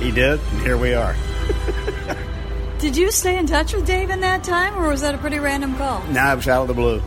He 0.00 0.12
did, 0.12 0.40
and 0.52 0.60
here 0.60 0.76
we 0.76 0.94
are. 0.94 1.16
Did 2.78 2.96
you 2.96 3.10
stay 3.10 3.36
in 3.36 3.46
touch 3.46 3.72
with 3.72 3.86
Dave 3.86 4.10
in 4.10 4.20
that 4.20 4.44
time, 4.44 4.76
or 4.76 4.88
was 4.88 5.00
that 5.00 5.14
a 5.14 5.18
pretty 5.18 5.40
random 5.40 5.76
call? 5.76 6.04
Now 6.06 6.32
it 6.32 6.36
was 6.36 6.46
out 6.46 6.62
of 6.62 6.68
the 6.68 6.74
blue. 6.74 7.02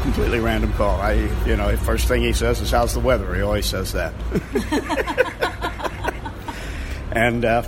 Completely 0.00 0.40
random 0.40 0.72
call. 0.72 0.98
I, 0.98 1.12
you 1.46 1.56
know, 1.56 1.76
first 1.76 2.08
thing 2.08 2.22
he 2.22 2.32
says 2.32 2.60
is, 2.60 2.70
"How's 2.70 2.94
the 2.94 3.00
weather?" 3.00 3.34
He 3.34 3.42
always 3.42 3.66
says 3.66 3.92
that. 3.92 4.14
and 7.12 7.44
uh, 7.44 7.62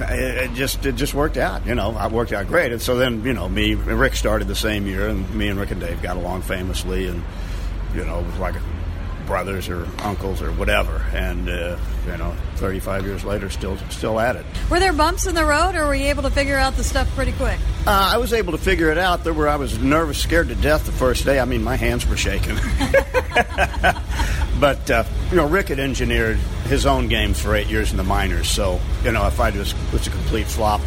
it, 0.00 0.50
it 0.50 0.54
just 0.54 0.84
it 0.84 0.96
just 0.96 1.14
worked 1.14 1.36
out. 1.36 1.64
You 1.66 1.76
know, 1.76 1.96
it 1.98 2.10
worked 2.10 2.32
out 2.32 2.48
great. 2.48 2.72
And 2.72 2.82
so 2.82 2.96
then, 2.96 3.24
you 3.24 3.32
know, 3.32 3.48
me 3.48 3.72
and 3.72 3.86
Rick 3.86 4.16
started 4.16 4.48
the 4.48 4.56
same 4.56 4.86
year, 4.86 5.08
and 5.08 5.32
me 5.34 5.48
and 5.48 5.58
Rick 5.58 5.70
and 5.70 5.80
Dave 5.80 6.02
got 6.02 6.16
along 6.16 6.42
famously, 6.42 7.06
and 7.06 7.22
you 7.94 8.04
know, 8.04 8.20
it 8.20 8.26
was 8.26 8.38
like 8.38 8.54
brothers 9.26 9.68
or 9.68 9.86
uncles 10.00 10.42
or 10.42 10.50
whatever. 10.52 11.04
And 11.12 11.48
uh, 11.48 11.78
you 12.08 12.16
know, 12.16 12.34
35 12.56 13.04
years 13.04 13.24
later, 13.24 13.50
still 13.50 13.76
still 13.90 14.18
at 14.18 14.36
it. 14.36 14.44
Were 14.70 14.80
there 14.80 14.92
bumps 14.92 15.26
in 15.26 15.34
the 15.34 15.44
road, 15.44 15.74
or 15.74 15.86
were 15.86 15.94
you 15.94 16.06
able 16.06 16.22
to 16.22 16.30
figure 16.30 16.56
out 16.56 16.76
the 16.76 16.84
stuff 16.84 17.08
pretty 17.14 17.32
quick? 17.32 17.58
Uh, 17.86 18.10
I 18.14 18.18
was 18.18 18.32
able 18.32 18.52
to 18.52 18.58
figure 18.58 18.90
it 18.90 18.98
out. 18.98 19.24
There 19.24 19.32
were 19.32 19.48
I 19.48 19.56
was 19.56 19.78
nervous, 19.78 20.18
scared 20.18 20.48
to 20.48 20.54
death 20.54 20.86
the 20.86 20.92
first 20.92 21.24
day. 21.24 21.38
I 21.38 21.44
mean, 21.44 21.62
my 21.62 21.76
hands 21.76 22.06
were 22.06 22.16
shaking. 22.16 22.56
but 24.60 24.90
uh, 24.90 25.04
you 25.30 25.36
know, 25.36 25.46
Rick 25.46 25.68
had 25.68 25.78
engineered 25.78 26.36
his 26.66 26.86
own 26.86 27.08
games 27.08 27.40
for 27.40 27.54
eight 27.54 27.68
years 27.68 27.90
in 27.90 27.96
the 27.96 28.04
minors. 28.04 28.48
So 28.48 28.80
you 29.04 29.12
know, 29.12 29.26
if 29.26 29.40
I 29.40 29.50
just 29.50 29.76
was 29.92 30.06
a 30.06 30.10
complete 30.10 30.46
flop, 30.46 30.80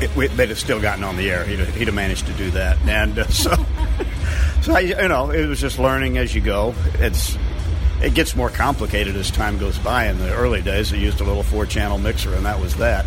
it, 0.00 0.14
we, 0.16 0.28
they'd 0.28 0.48
have 0.48 0.58
still 0.58 0.80
gotten 0.80 1.04
on 1.04 1.16
the 1.16 1.30
air. 1.30 1.44
He'd 1.44 1.58
have, 1.58 1.74
he'd 1.74 1.86
have 1.86 1.94
managed 1.94 2.26
to 2.26 2.32
do 2.34 2.50
that. 2.52 2.78
And 2.86 3.18
uh, 3.18 3.26
so, 3.28 3.50
so 4.62 4.74
I, 4.74 4.80
you 4.80 5.08
know, 5.08 5.30
it 5.30 5.46
was 5.46 5.60
just 5.60 5.78
learning 5.78 6.18
as 6.18 6.34
you 6.34 6.40
go. 6.40 6.74
It's 6.94 7.36
it 8.02 8.14
gets 8.14 8.36
more 8.36 8.50
complicated 8.50 9.16
as 9.16 9.30
time 9.30 9.58
goes 9.58 9.78
by. 9.78 10.06
In 10.06 10.18
the 10.18 10.32
early 10.34 10.62
days, 10.62 10.90
they 10.90 10.98
used 10.98 11.20
a 11.20 11.24
little 11.24 11.42
four-channel 11.42 11.98
mixer, 11.98 12.34
and 12.34 12.46
that 12.46 12.60
was 12.60 12.76
that. 12.76 13.04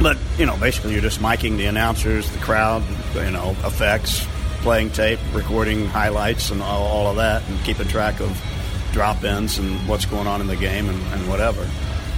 But 0.00 0.18
you 0.38 0.46
know, 0.46 0.56
basically, 0.56 0.92
you're 0.92 1.02
just 1.02 1.20
miking 1.20 1.56
the 1.56 1.66
announcers, 1.66 2.28
the 2.30 2.38
crowd, 2.38 2.82
you 3.14 3.30
know, 3.30 3.50
effects, 3.64 4.26
playing 4.62 4.90
tape, 4.90 5.20
recording 5.32 5.86
highlights, 5.86 6.50
and 6.50 6.62
all, 6.62 6.82
all 6.82 7.06
of 7.08 7.16
that, 7.16 7.48
and 7.48 7.62
keeping 7.64 7.86
track 7.86 8.20
of 8.20 8.40
drop-ins 8.92 9.58
and 9.58 9.88
what's 9.88 10.06
going 10.06 10.26
on 10.26 10.40
in 10.40 10.46
the 10.46 10.56
game 10.56 10.88
and, 10.88 11.00
and 11.12 11.28
whatever. 11.28 11.68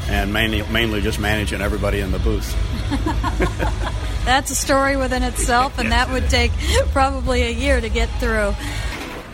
And 0.09 0.33
mainly, 0.33 0.63
mainly 0.71 1.01
just 1.01 1.19
managing 1.19 1.61
everybody 1.61 2.01
in 2.01 2.13
the 2.13 2.19
booth. 2.19 2.55
That's 4.25 4.51
a 4.51 4.55
story 4.55 4.97
within 4.97 5.23
itself, 5.23 5.79
and 5.79 5.93
that 5.93 6.11
would 6.11 6.29
take 6.31 6.53
probably 6.93 7.43
a 7.43 7.51
year 7.51 7.81
to 7.81 7.89
get 7.89 8.09
through. 8.21 8.53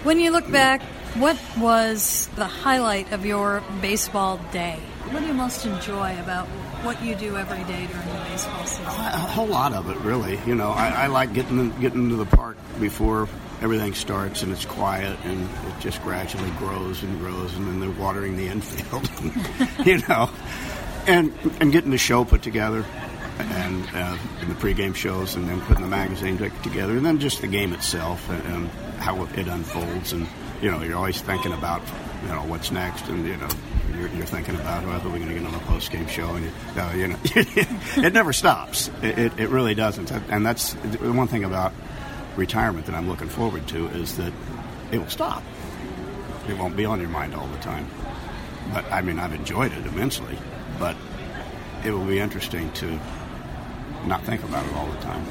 When 0.05 0.19
you 0.19 0.31
look 0.31 0.51
back, 0.51 0.83
what 1.15 1.39
was 1.59 2.29
the 2.37 2.47
highlight 2.47 3.13
of 3.13 3.27
your 3.27 3.63
baseball 3.81 4.39
day? 4.51 4.79
What 5.11 5.21
do 5.21 5.27
you 5.27 5.35
most 5.35 5.67
enjoy 5.67 6.19
about 6.21 6.47
what 6.85 7.03
you 7.03 7.15
do 7.15 7.37
every 7.37 7.63
day 7.65 7.87
during 7.87 8.09
the 8.09 8.25
baseball 8.31 8.65
season? 8.65 8.87
A 8.87 9.19
whole 9.19 9.47
lot 9.47 9.75
of 9.75 9.91
it, 9.91 9.97
really. 9.99 10.41
You 10.47 10.55
know, 10.55 10.71
I, 10.71 10.89
I 10.89 11.07
like 11.09 11.35
getting 11.35 11.79
getting 11.81 12.09
to 12.09 12.17
the 12.17 12.25
park 12.25 12.57
before 12.81 13.29
everything 13.61 13.95
starts 13.95 14.43
and 14.43 14.51
it's 14.53 14.65
quiet 14.65 15.17
and 15.25 15.43
it 15.43 15.81
just 15.81 16.03
gradually 16.03 16.51
grows 16.53 17.03
and 17.03 17.19
grows 17.21 17.55
and 17.57 17.67
then 17.67 17.81
they're 17.81 18.01
watering 18.01 18.37
the 18.37 18.49
infield, 18.49 19.09
you 19.87 19.99
know, 20.09 20.31
and 21.07 21.33
and 21.61 21.73
getting 21.73 21.91
the 21.91 21.99
show 21.99 22.25
put 22.25 22.43
together 22.43 22.85
and, 23.39 23.89
uh, 23.95 24.17
the 24.41 24.55
pregame 24.55 24.95
shows 24.95 25.35
and 25.37 25.49
then 25.49 25.61
putting 25.63 25.83
the 25.83 25.89
magazine 25.89 26.39
together 26.63 26.97
and 26.97 27.05
then 27.05 27.19
just 27.19 27.41
the 27.41 27.47
game 27.47 27.73
itself 27.73 28.29
and, 28.31 28.43
and 28.55 28.71
how 28.99 29.25
it 29.25 29.49
unfolds 29.49 30.13
and 30.13 30.27
you 30.63 30.71
know 30.71 30.83
you're 30.83 30.97
always 30.97 31.21
thinking 31.21 31.53
about 31.53 31.83
you 32.23 32.29
know 32.29 32.43
what's 32.45 32.71
next 32.71 33.09
and 33.09 33.27
you 33.27 33.37
know 33.37 33.49
you're, 33.99 34.09
you're 34.09 34.27
thinking 34.27 34.55
about 34.55 34.87
whether 34.87 35.11
we're 35.11 35.19
going 35.19 35.29
to 35.29 35.35
get 35.35 35.45
on 35.45 35.55
a 35.55 35.59
post 35.61 35.91
game 35.91 36.07
show? 36.07 36.35
And 36.35 36.45
you, 36.47 36.53
uh, 36.81 36.93
you 36.95 37.09
know 37.09 37.19
it 38.07 38.15
never 38.15 38.33
stops. 38.33 38.91
It, 39.03 39.19
it, 39.19 39.33
it 39.39 39.49
really 39.51 39.75
doesn't. 39.75 40.11
And 40.11 40.47
that's 40.47 40.73
the 40.73 41.13
one 41.13 41.29
thing 41.29 41.45
about 41.45 41.75
retirement 42.37 42.87
that 42.87 42.95
I'm 42.95 43.09
looking 43.09 43.29
forward 43.29 43.69
to 43.69 43.89
is 43.89 44.17
that 44.17 44.33
it 44.91 44.99
will 44.99 45.11
stop. 45.11 45.43
It 46.49 46.57
won't 46.57 46.77
be 46.77 46.87
on 46.87 47.01
your 47.01 47.11
mind 47.11 47.35
all 47.35 47.47
the 47.47 47.59
time. 47.59 47.87
But 48.73 48.91
I 48.91 49.03
mean 49.03 49.19
I've 49.19 49.35
enjoyed 49.35 49.73
it 49.73 49.87
immensely 49.87 50.39
but 50.79 50.97
it 51.85 51.93
will 51.93 52.05
be 52.05 52.19
interesting 52.19 52.73
to 52.73 52.99
not 54.07 54.23
think 54.25 54.43
about 54.43 54.67
it 54.67 54.73
all 54.75 54.87
the 54.87 54.99
time. 54.99 55.25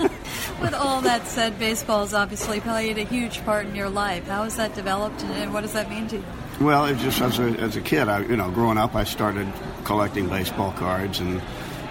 With 0.60 0.74
all 0.74 1.00
that 1.02 1.26
said, 1.26 1.58
baseball 1.58 2.00
has 2.00 2.14
obviously 2.14 2.60
played 2.60 2.98
a 2.98 3.04
huge 3.04 3.44
part 3.44 3.66
in 3.66 3.74
your 3.74 3.88
life. 3.88 4.26
How 4.26 4.44
has 4.44 4.56
that 4.56 4.74
developed, 4.74 5.22
and 5.22 5.54
what 5.54 5.60
does 5.60 5.72
that 5.72 5.88
mean 5.88 6.08
to 6.08 6.16
you? 6.16 6.24
Well, 6.60 6.86
it 6.86 6.98
just 6.98 7.20
as 7.20 7.38
a, 7.38 7.44
as 7.44 7.76
a 7.76 7.80
kid, 7.80 8.08
I, 8.08 8.20
you 8.22 8.36
know, 8.36 8.50
growing 8.50 8.78
up, 8.78 8.94
I 8.96 9.04
started 9.04 9.46
collecting 9.84 10.28
baseball 10.28 10.72
cards 10.72 11.20
and 11.20 11.40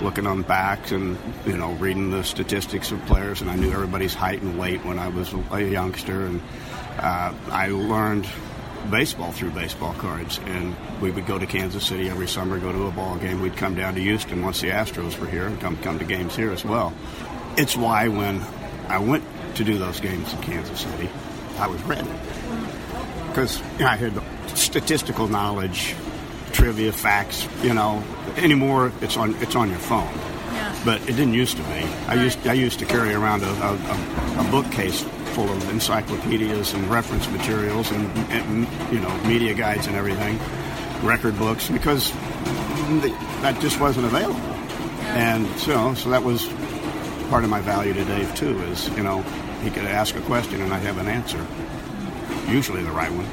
looking 0.02 0.28
on 0.28 0.43
backs 0.43 0.91
and 0.91 1.17
you 1.45 1.58
know 1.58 1.71
reading 1.73 2.12
the 2.12 2.23
statistics 2.23 2.91
of 2.91 3.04
players, 3.06 3.41
and 3.41 3.50
I 3.50 3.56
knew 3.56 3.71
everybody's 3.71 4.13
height 4.13 4.41
and 4.41 4.60
weight 4.60 4.84
when 4.86 5.00
I 5.00 5.08
was 5.08 5.34
a 5.52 5.63
youngster, 5.63 6.26
and 6.26 6.41
uh, 7.00 7.34
I 7.50 7.69
learned 7.69 8.28
baseball 8.89 9.31
through 9.31 9.51
baseball 9.51 9.93
cards. 9.93 10.39
And 10.45 10.75
we 11.01 11.11
would 11.11 11.25
go 11.25 11.37
to 11.37 11.45
Kansas 11.45 11.85
City 11.85 12.09
every 12.09 12.27
summer, 12.27 12.59
go 12.59 12.71
to 12.71 12.87
a 12.87 12.91
ball 12.91 13.17
game. 13.17 13.41
We'd 13.41 13.57
come 13.57 13.75
down 13.75 13.95
to 13.95 14.01
Houston 14.01 14.41
once 14.43 14.61
the 14.61 14.69
Astros 14.69 15.19
were 15.19 15.27
here 15.27 15.47
and 15.47 15.59
come 15.59 15.77
come 15.77 15.99
to 15.99 16.05
games 16.05 16.35
here 16.35 16.51
as 16.51 16.63
well. 16.63 16.93
It's 17.57 17.75
why 17.75 18.07
when 18.07 18.41
I 18.87 18.99
went 18.99 19.23
to 19.55 19.63
do 19.63 19.77
those 19.77 19.99
games 19.99 20.31
in 20.33 20.41
Kansas 20.41 20.81
City, 20.81 21.09
I 21.57 21.67
was 21.67 21.81
ready 21.83 22.09
because 23.37 23.59
you 23.73 23.79
know, 23.79 23.87
I 23.87 23.95
had 23.95 24.57
statistical 24.57 25.27
knowledge, 25.27 25.95
trivia, 26.51 26.91
facts. 26.91 27.47
You 27.61 27.73
know, 27.73 28.03
anymore 28.37 28.91
it's 29.01 29.17
on 29.17 29.35
it's 29.35 29.55
on 29.55 29.69
your 29.69 29.79
phone. 29.79 30.11
Yeah. 30.53 30.81
But 30.85 31.01
it 31.03 31.13
didn't 31.17 31.33
used 31.33 31.57
to 31.57 31.63
be. 31.63 31.83
I 32.07 32.15
used 32.15 32.47
I 32.47 32.53
used 32.53 32.79
to 32.79 32.85
carry 32.85 33.13
around 33.13 33.43
a, 33.43 33.49
a, 33.49 33.73
a, 33.73 34.47
a 34.47 34.51
bookcase 34.51 35.05
full 35.38 35.50
of 35.52 35.69
encyclopedias 35.69 36.73
and 36.73 36.84
reference 36.89 37.30
materials 37.30 37.91
and, 37.91 38.08
and 38.32 38.67
you 38.91 39.00
know 39.00 39.15
media 39.28 39.54
guides 39.54 39.86
and 39.86 39.95
everything, 39.95 40.39
record 41.06 41.38
books 41.38 41.69
because 41.69 42.12
the, 43.02 43.15
that 43.43 43.56
just 43.62 43.80
wasn't 43.80 44.04
available. 44.04 44.39
And 45.13 45.45
so 45.60 45.93
so 45.93 46.10
that 46.10 46.23
was 46.23 46.43
part 47.30 47.43
of 47.43 47.52
my 47.52 47.62
value 47.62 47.93
to 47.93 48.04
Dave 48.06 48.34
too. 48.34 48.60
Is 48.63 48.89
you 48.97 49.04
know 49.04 49.21
he 49.62 49.69
could 49.69 49.86
ask 49.86 50.15
a 50.15 50.21
question 50.21 50.60
and 50.60 50.73
I'd 50.73 50.82
have 50.82 50.97
an 50.97 51.08
answer, 51.08 51.45
usually 52.52 52.82
the 52.82 52.91
right 52.91 53.12
one. 53.12 53.28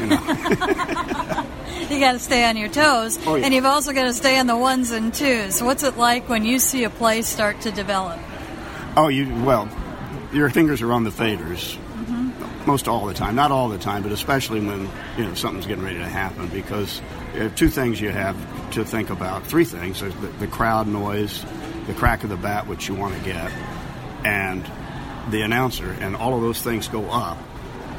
You 0.00 0.06
know. 0.06 1.48
You 1.90 2.00
got 2.00 2.12
to 2.12 2.18
stay 2.20 2.44
on 2.48 2.56
your 2.56 2.68
toes, 2.70 3.18
Oh, 3.26 3.34
yeah. 3.34 3.44
and 3.44 3.52
you've 3.52 3.66
also 3.66 3.92
got 3.92 4.04
to 4.04 4.14
stay 4.14 4.38
on 4.38 4.46
the 4.46 4.56
ones 4.56 4.92
and 4.92 5.12
twos. 5.12 5.62
What's 5.62 5.82
it 5.82 5.98
like 5.98 6.26
when 6.26 6.42
you 6.44 6.58
see 6.58 6.84
a 6.84 6.90
play 6.90 7.20
start 7.20 7.60
to 7.62 7.70
develop? 7.70 8.18
Oh, 8.96 9.08
you 9.08 9.26
well, 9.44 9.68
your 10.32 10.50
fingers 10.50 10.82
are 10.82 10.92
on 10.92 11.04
the 11.04 11.10
faders 11.10 11.76
Mm-hmm. 12.02 12.66
most 12.66 12.88
all 12.88 13.06
the 13.06 13.14
time. 13.14 13.36
Not 13.36 13.52
all 13.52 13.68
the 13.68 13.78
time, 13.78 14.02
but 14.02 14.10
especially 14.10 14.60
when 14.60 14.88
you 15.16 15.24
know 15.24 15.34
something's 15.34 15.66
getting 15.66 15.84
ready 15.84 15.98
to 15.98 16.08
happen. 16.08 16.48
Because 16.48 17.00
there 17.32 17.46
are 17.46 17.50
two 17.50 17.68
things 17.68 18.00
you 18.00 18.10
have 18.10 18.36
to 18.72 18.84
think 18.84 19.10
about. 19.10 19.46
Three 19.46 19.64
things: 19.64 20.00
the, 20.00 20.08
the 20.10 20.48
crowd 20.48 20.88
noise, 20.88 21.44
the 21.86 21.94
crack 21.94 22.24
of 22.24 22.30
the 22.30 22.36
bat, 22.36 22.66
which 22.66 22.88
you 22.88 22.94
want 22.94 23.14
to 23.16 23.20
get, 23.22 23.52
and 24.24 24.68
the 25.30 25.42
announcer. 25.42 25.92
And 26.00 26.16
all 26.16 26.34
of 26.34 26.42
those 26.42 26.60
things 26.60 26.88
go 26.88 27.08
up 27.08 27.38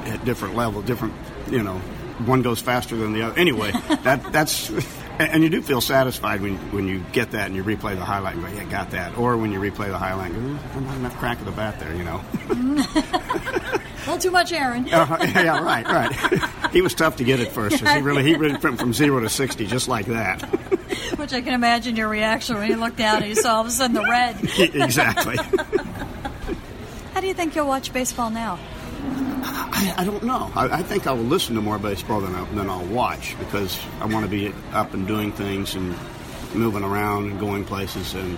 at 0.06 0.26
different 0.26 0.56
level. 0.56 0.82
Different, 0.82 1.14
you 1.50 1.64
know, 1.64 1.78
one 2.26 2.42
goes 2.42 2.60
faster 2.60 2.98
than 2.98 3.14
the 3.14 3.22
other. 3.22 3.40
Anyway, 3.40 3.72
that 4.04 4.34
that's. 4.34 4.70
And 5.20 5.30
and 5.30 5.44
you 5.44 5.50
do 5.50 5.62
feel 5.62 5.82
satisfied 5.82 6.42
when, 6.42 6.56
when 6.72 6.88
you 6.88 7.04
get 7.12 7.32
that 7.32 7.48
and 7.48 7.56
you 7.56 7.64
replay 7.64 7.96
the 7.96 8.06
highlight 8.06 8.36
and 8.36 8.44
go, 8.44 8.52
yeah, 8.52 8.64
got 8.66 8.92
that. 8.92 9.18
Or 9.18 9.38
when 9.38 9.52
you 9.52 9.60
replay 9.60 9.88
the 9.88 9.98
highlight 9.98 10.32
and 10.32 10.58
go, 10.58 10.64
"Mm, 10.80 10.86
not 10.86 10.96
enough 10.98 11.18
crack 11.18 11.40
of 11.40 11.46
the 11.46 11.52
bat 11.52 11.80
there, 11.80 11.94
you 11.96 12.04
know. 12.04 12.22
A 14.04 14.06
little 14.06 14.18
too 14.18 14.32
much, 14.32 14.52
Aaron. 14.52 14.86
Uh, 14.94 15.18
yeah, 15.36 15.64
right, 15.64 15.86
right. 15.88 16.72
he 16.72 16.82
was 16.82 16.94
tough 16.94 17.18
to 17.18 17.24
get 17.24 17.40
at 17.40 17.52
first. 17.52 17.80
He 17.80 18.00
really 18.02 18.24
he 18.24 18.36
really 18.36 18.58
went 18.58 18.80
from 18.80 18.94
zero 18.94 19.20
to 19.20 19.30
sixty 19.30 19.66
just 19.68 19.88
like 19.88 20.08
that. 20.08 20.42
Which 21.18 21.34
I 21.34 21.42
can 21.42 21.54
imagine 21.54 21.96
your 21.96 22.10
reaction 22.10 22.58
when 22.58 22.70
you 22.70 22.78
looked 22.78 22.98
down 22.98 23.18
and 23.18 23.28
you 23.28 23.36
saw 23.36 23.56
all 23.56 23.62
of 23.62 23.68
a 23.68 23.72
sudden 23.72 23.94
the 23.94 24.02
red. 24.02 24.38
exactly. 24.60 25.38
How 27.14 27.22
do 27.22 27.28
you 27.28 27.34
think 27.34 27.56
you'll 27.56 27.68
watch 27.68 27.94
baseball 27.94 28.30
now? 28.30 28.60
I, 29.44 29.94
I 29.98 30.04
don't 30.04 30.24
know. 30.24 30.52
I, 30.56 30.80
I 30.80 30.84
think 30.84 31.08
I'll 31.08 31.16
listen 31.16 31.56
to 31.56 31.62
more 31.62 31.80
baseball 31.80 32.22
than, 32.22 32.36
I, 32.36 32.46
than 32.54 32.70
I'll 32.70 32.86
watch 32.86 33.38
because 33.40 33.80
I 34.00 34.06
want 34.06 34.26
to 34.26 34.30
be 34.30 34.54
up 34.74 34.94
and 34.94 35.08
doing 35.08 35.32
things 35.32 35.76
and 35.76 35.96
moving 36.54 36.84
around 36.84 37.32
and 37.32 37.40
going 37.40 37.66
places. 37.66 38.14
And 38.14 38.38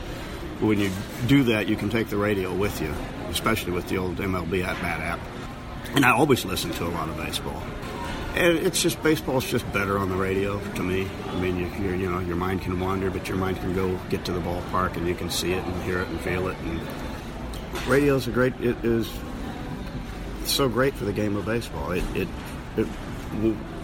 when 0.59 0.79
you 0.79 0.91
do 1.27 1.43
that, 1.43 1.67
you 1.67 1.75
can 1.75 1.89
take 1.89 2.07
the 2.07 2.17
radio 2.17 2.53
with 2.53 2.81
you, 2.81 2.93
especially 3.29 3.71
with 3.71 3.87
the 3.87 3.97
old 3.97 4.17
MLB 4.17 4.63
at 4.63 4.81
bat 4.81 4.99
app. 4.99 5.19
And 5.95 6.05
I 6.05 6.11
always 6.11 6.45
listen 6.45 6.71
to 6.71 6.85
a 6.85 6.89
lot 6.89 7.09
of 7.09 7.17
baseball. 7.17 7.61
And 8.35 8.57
it's 8.57 8.81
just 8.81 9.01
baseball's 9.01 9.49
just 9.49 9.71
better 9.71 9.97
on 9.97 10.09
the 10.09 10.15
radio 10.15 10.59
to 10.73 10.83
me. 10.83 11.07
I 11.29 11.39
mean, 11.39 11.57
you, 11.57 11.67
you're, 11.81 11.95
you 11.95 12.11
know, 12.11 12.19
your 12.19 12.35
mind 12.35 12.63
can 12.63 12.77
wander, 12.79 13.09
but 13.09 13.29
your 13.29 13.37
mind 13.37 13.57
can 13.57 13.73
go 13.73 13.97
get 14.09 14.25
to 14.25 14.33
the 14.33 14.41
ballpark 14.41 14.97
and 14.97 15.07
you 15.07 15.15
can 15.15 15.29
see 15.29 15.53
it 15.53 15.63
and 15.63 15.83
hear 15.83 16.01
it 16.01 16.09
and 16.09 16.19
feel 16.19 16.49
it. 16.49 16.57
And 16.57 16.81
radio's 17.87 18.27
a 18.27 18.31
great. 18.31 18.53
It 18.59 18.83
is 18.83 19.09
so 20.51 20.69
great 20.69 20.93
for 20.93 21.05
the 21.05 21.13
game 21.13 21.36
of 21.36 21.45
baseball. 21.45 21.91
It, 21.91 22.03
it, 22.15 22.27
it 22.77 22.86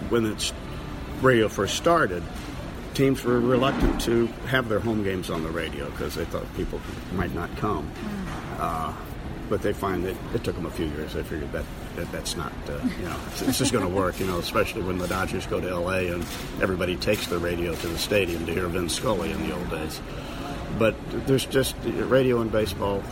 when 0.09 0.25
it's 0.25 0.53
radio 1.21 1.47
first 1.47 1.75
started, 1.75 2.23
teams 2.93 3.23
were 3.23 3.39
reluctant 3.39 4.01
to 4.01 4.27
have 4.47 4.69
their 4.69 4.79
home 4.79 5.03
games 5.03 5.29
on 5.29 5.43
the 5.43 5.49
radio 5.49 5.89
because 5.91 6.15
they 6.15 6.25
thought 6.25 6.45
people 6.55 6.79
might 7.13 7.33
not 7.33 7.55
come. 7.57 7.89
Uh, 8.59 8.93
but 9.49 9.61
they 9.61 9.73
find 9.73 10.05
that 10.05 10.15
it 10.33 10.43
took 10.45 10.55
them 10.55 10.65
a 10.65 10.71
few 10.71 10.85
years. 10.85 11.13
They 11.13 11.23
figured 11.23 11.51
that, 11.51 11.65
that 11.97 12.09
that's 12.13 12.37
not, 12.37 12.53
uh, 12.69 12.79
you 12.97 13.03
know, 13.03 13.17
it's, 13.27 13.41
it's 13.41 13.57
just 13.57 13.73
going 13.73 13.83
to 13.89 13.93
work. 13.93 14.17
You 14.19 14.25
know, 14.27 14.39
especially 14.39 14.81
when 14.81 14.97
the 14.97 15.07
Dodgers 15.07 15.45
go 15.45 15.59
to 15.59 15.69
L.A. 15.69 16.07
and 16.07 16.23
everybody 16.61 16.95
takes 16.95 17.27
the 17.27 17.37
radio 17.37 17.75
to 17.75 17.87
the 17.87 17.97
stadium 17.97 18.45
to 18.45 18.53
hear 18.53 18.67
Vin 18.67 18.87
Scully 18.87 19.31
in 19.31 19.47
the 19.47 19.53
old 19.53 19.69
days. 19.69 19.99
But 20.79 20.95
there's 21.27 21.45
just 21.45 21.75
radio 21.83 22.39
and 22.39 22.49
baseball 22.49 23.03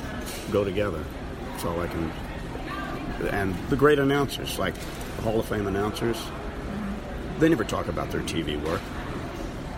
go 0.52 0.64
together. 0.64 1.04
That's 1.52 1.66
all 1.66 1.82
I 1.82 1.88
can 1.88 2.10
and 3.32 3.56
the 3.70 3.76
great 3.76 4.00
announcers, 4.00 4.58
like 4.60 4.76
the 5.18 5.22
Hall 5.22 5.40
of 5.40 5.48
Fame 5.48 5.68
announcers, 5.68 6.18
they 7.40 7.50
never 7.50 7.64
talk 7.64 7.88
about 7.88 8.12
their 8.12 8.22
TV 8.22 8.62
work. 8.64 8.82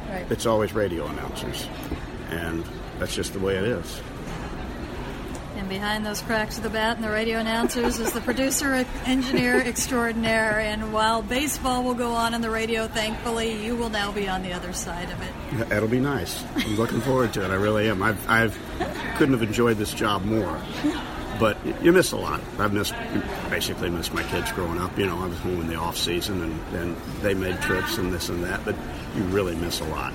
Right. 0.10 0.30
It's 0.30 0.46
always 0.46 0.74
radio 0.74 1.06
announcers, 1.08 1.68
and 2.30 2.64
that's 3.00 3.16
just 3.16 3.34
the 3.34 3.40
way 3.40 3.56
it 3.56 3.64
is. 3.64 4.02
And 5.56 5.68
behind 5.70 6.06
those 6.06 6.22
cracks 6.22 6.58
of 6.58 6.64
the 6.64 6.70
bat 6.70 6.96
and 6.96 7.04
the 7.04 7.10
radio 7.12 7.38
announcers 7.38 8.00
is 8.00 8.14
the 8.14 8.22
producer, 8.22 8.86
engineer 9.06 9.60
extraordinaire. 9.60 10.60
And 10.60 10.92
while 10.94 11.22
baseball 11.22 11.84
will 11.84 11.94
go 11.94 12.14
on 12.14 12.34
on 12.34 12.42
the 12.42 12.50
radio, 12.50 12.88
thankfully, 12.88 13.64
you 13.64 13.76
will 13.76 13.90
now 13.90 14.12
be 14.12 14.28
on 14.28 14.44
the 14.44 14.54
other 14.54 14.74
side 14.74 15.10
of 15.12 15.22
it. 15.22 15.70
That'll 15.70 15.90
be 15.90 16.00
nice. 16.00 16.44
I'm 16.56 16.78
looking 16.78 17.02
forward 17.02 17.34
to 17.34 17.46
it. 17.46 17.52
I 17.52 17.56
really 17.56 17.90
am. 17.90 18.02
I've, 18.02 18.28
I've 18.30 18.58
couldn't 19.18 19.34
have 19.34 19.44
enjoyed 19.44 19.78
this 19.78 19.94
job 19.94 20.24
more. 20.26 20.60
But 21.42 21.58
you 21.82 21.92
miss 21.92 22.12
a 22.12 22.18
lot. 22.18 22.40
I've 22.60 22.72
missed, 22.72 22.94
basically 23.50 23.90
missed 23.90 24.14
my 24.14 24.22
kids 24.22 24.52
growing 24.52 24.78
up. 24.78 24.96
You 24.96 25.08
know, 25.08 25.18
I 25.18 25.26
was 25.26 25.40
home 25.40 25.60
in 25.60 25.68
the 25.68 25.76
off 25.76 25.98
season, 25.98 26.44
and, 26.44 26.76
and 26.76 26.96
they 27.22 27.34
made 27.34 27.60
trips 27.62 27.98
and 27.98 28.14
this 28.14 28.30
and 28.30 28.44
that. 28.44 28.64
But 28.64 28.76
you 29.16 29.24
really 29.24 29.56
miss 29.56 29.80
a 29.80 29.86
lot, 29.86 30.14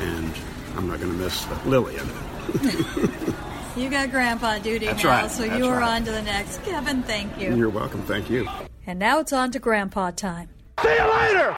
and 0.00 0.32
I'm 0.76 0.88
not 0.88 0.98
going 0.98 1.12
to 1.12 1.18
miss 1.18 1.46
Lillian. 1.64 2.08
You 3.76 3.90
got 3.90 4.12
grandpa 4.12 4.58
duty 4.58 4.86
That's 4.86 5.02
now, 5.02 5.22
right. 5.22 5.30
so 5.30 5.42
That's 5.44 5.58
you 5.58 5.66
are 5.66 5.80
right. 5.80 5.96
on 5.96 6.04
to 6.04 6.12
the 6.12 6.22
next. 6.22 6.62
Kevin, 6.62 7.02
thank 7.02 7.40
you. 7.40 7.56
You're 7.56 7.68
welcome. 7.68 8.02
Thank 8.02 8.30
you. 8.30 8.46
And 8.86 9.00
now 9.00 9.18
it's 9.18 9.32
on 9.32 9.50
to 9.50 9.58
grandpa 9.58 10.12
time. 10.12 10.48
See 10.80 10.94
you 10.94 11.12
later. 11.12 11.50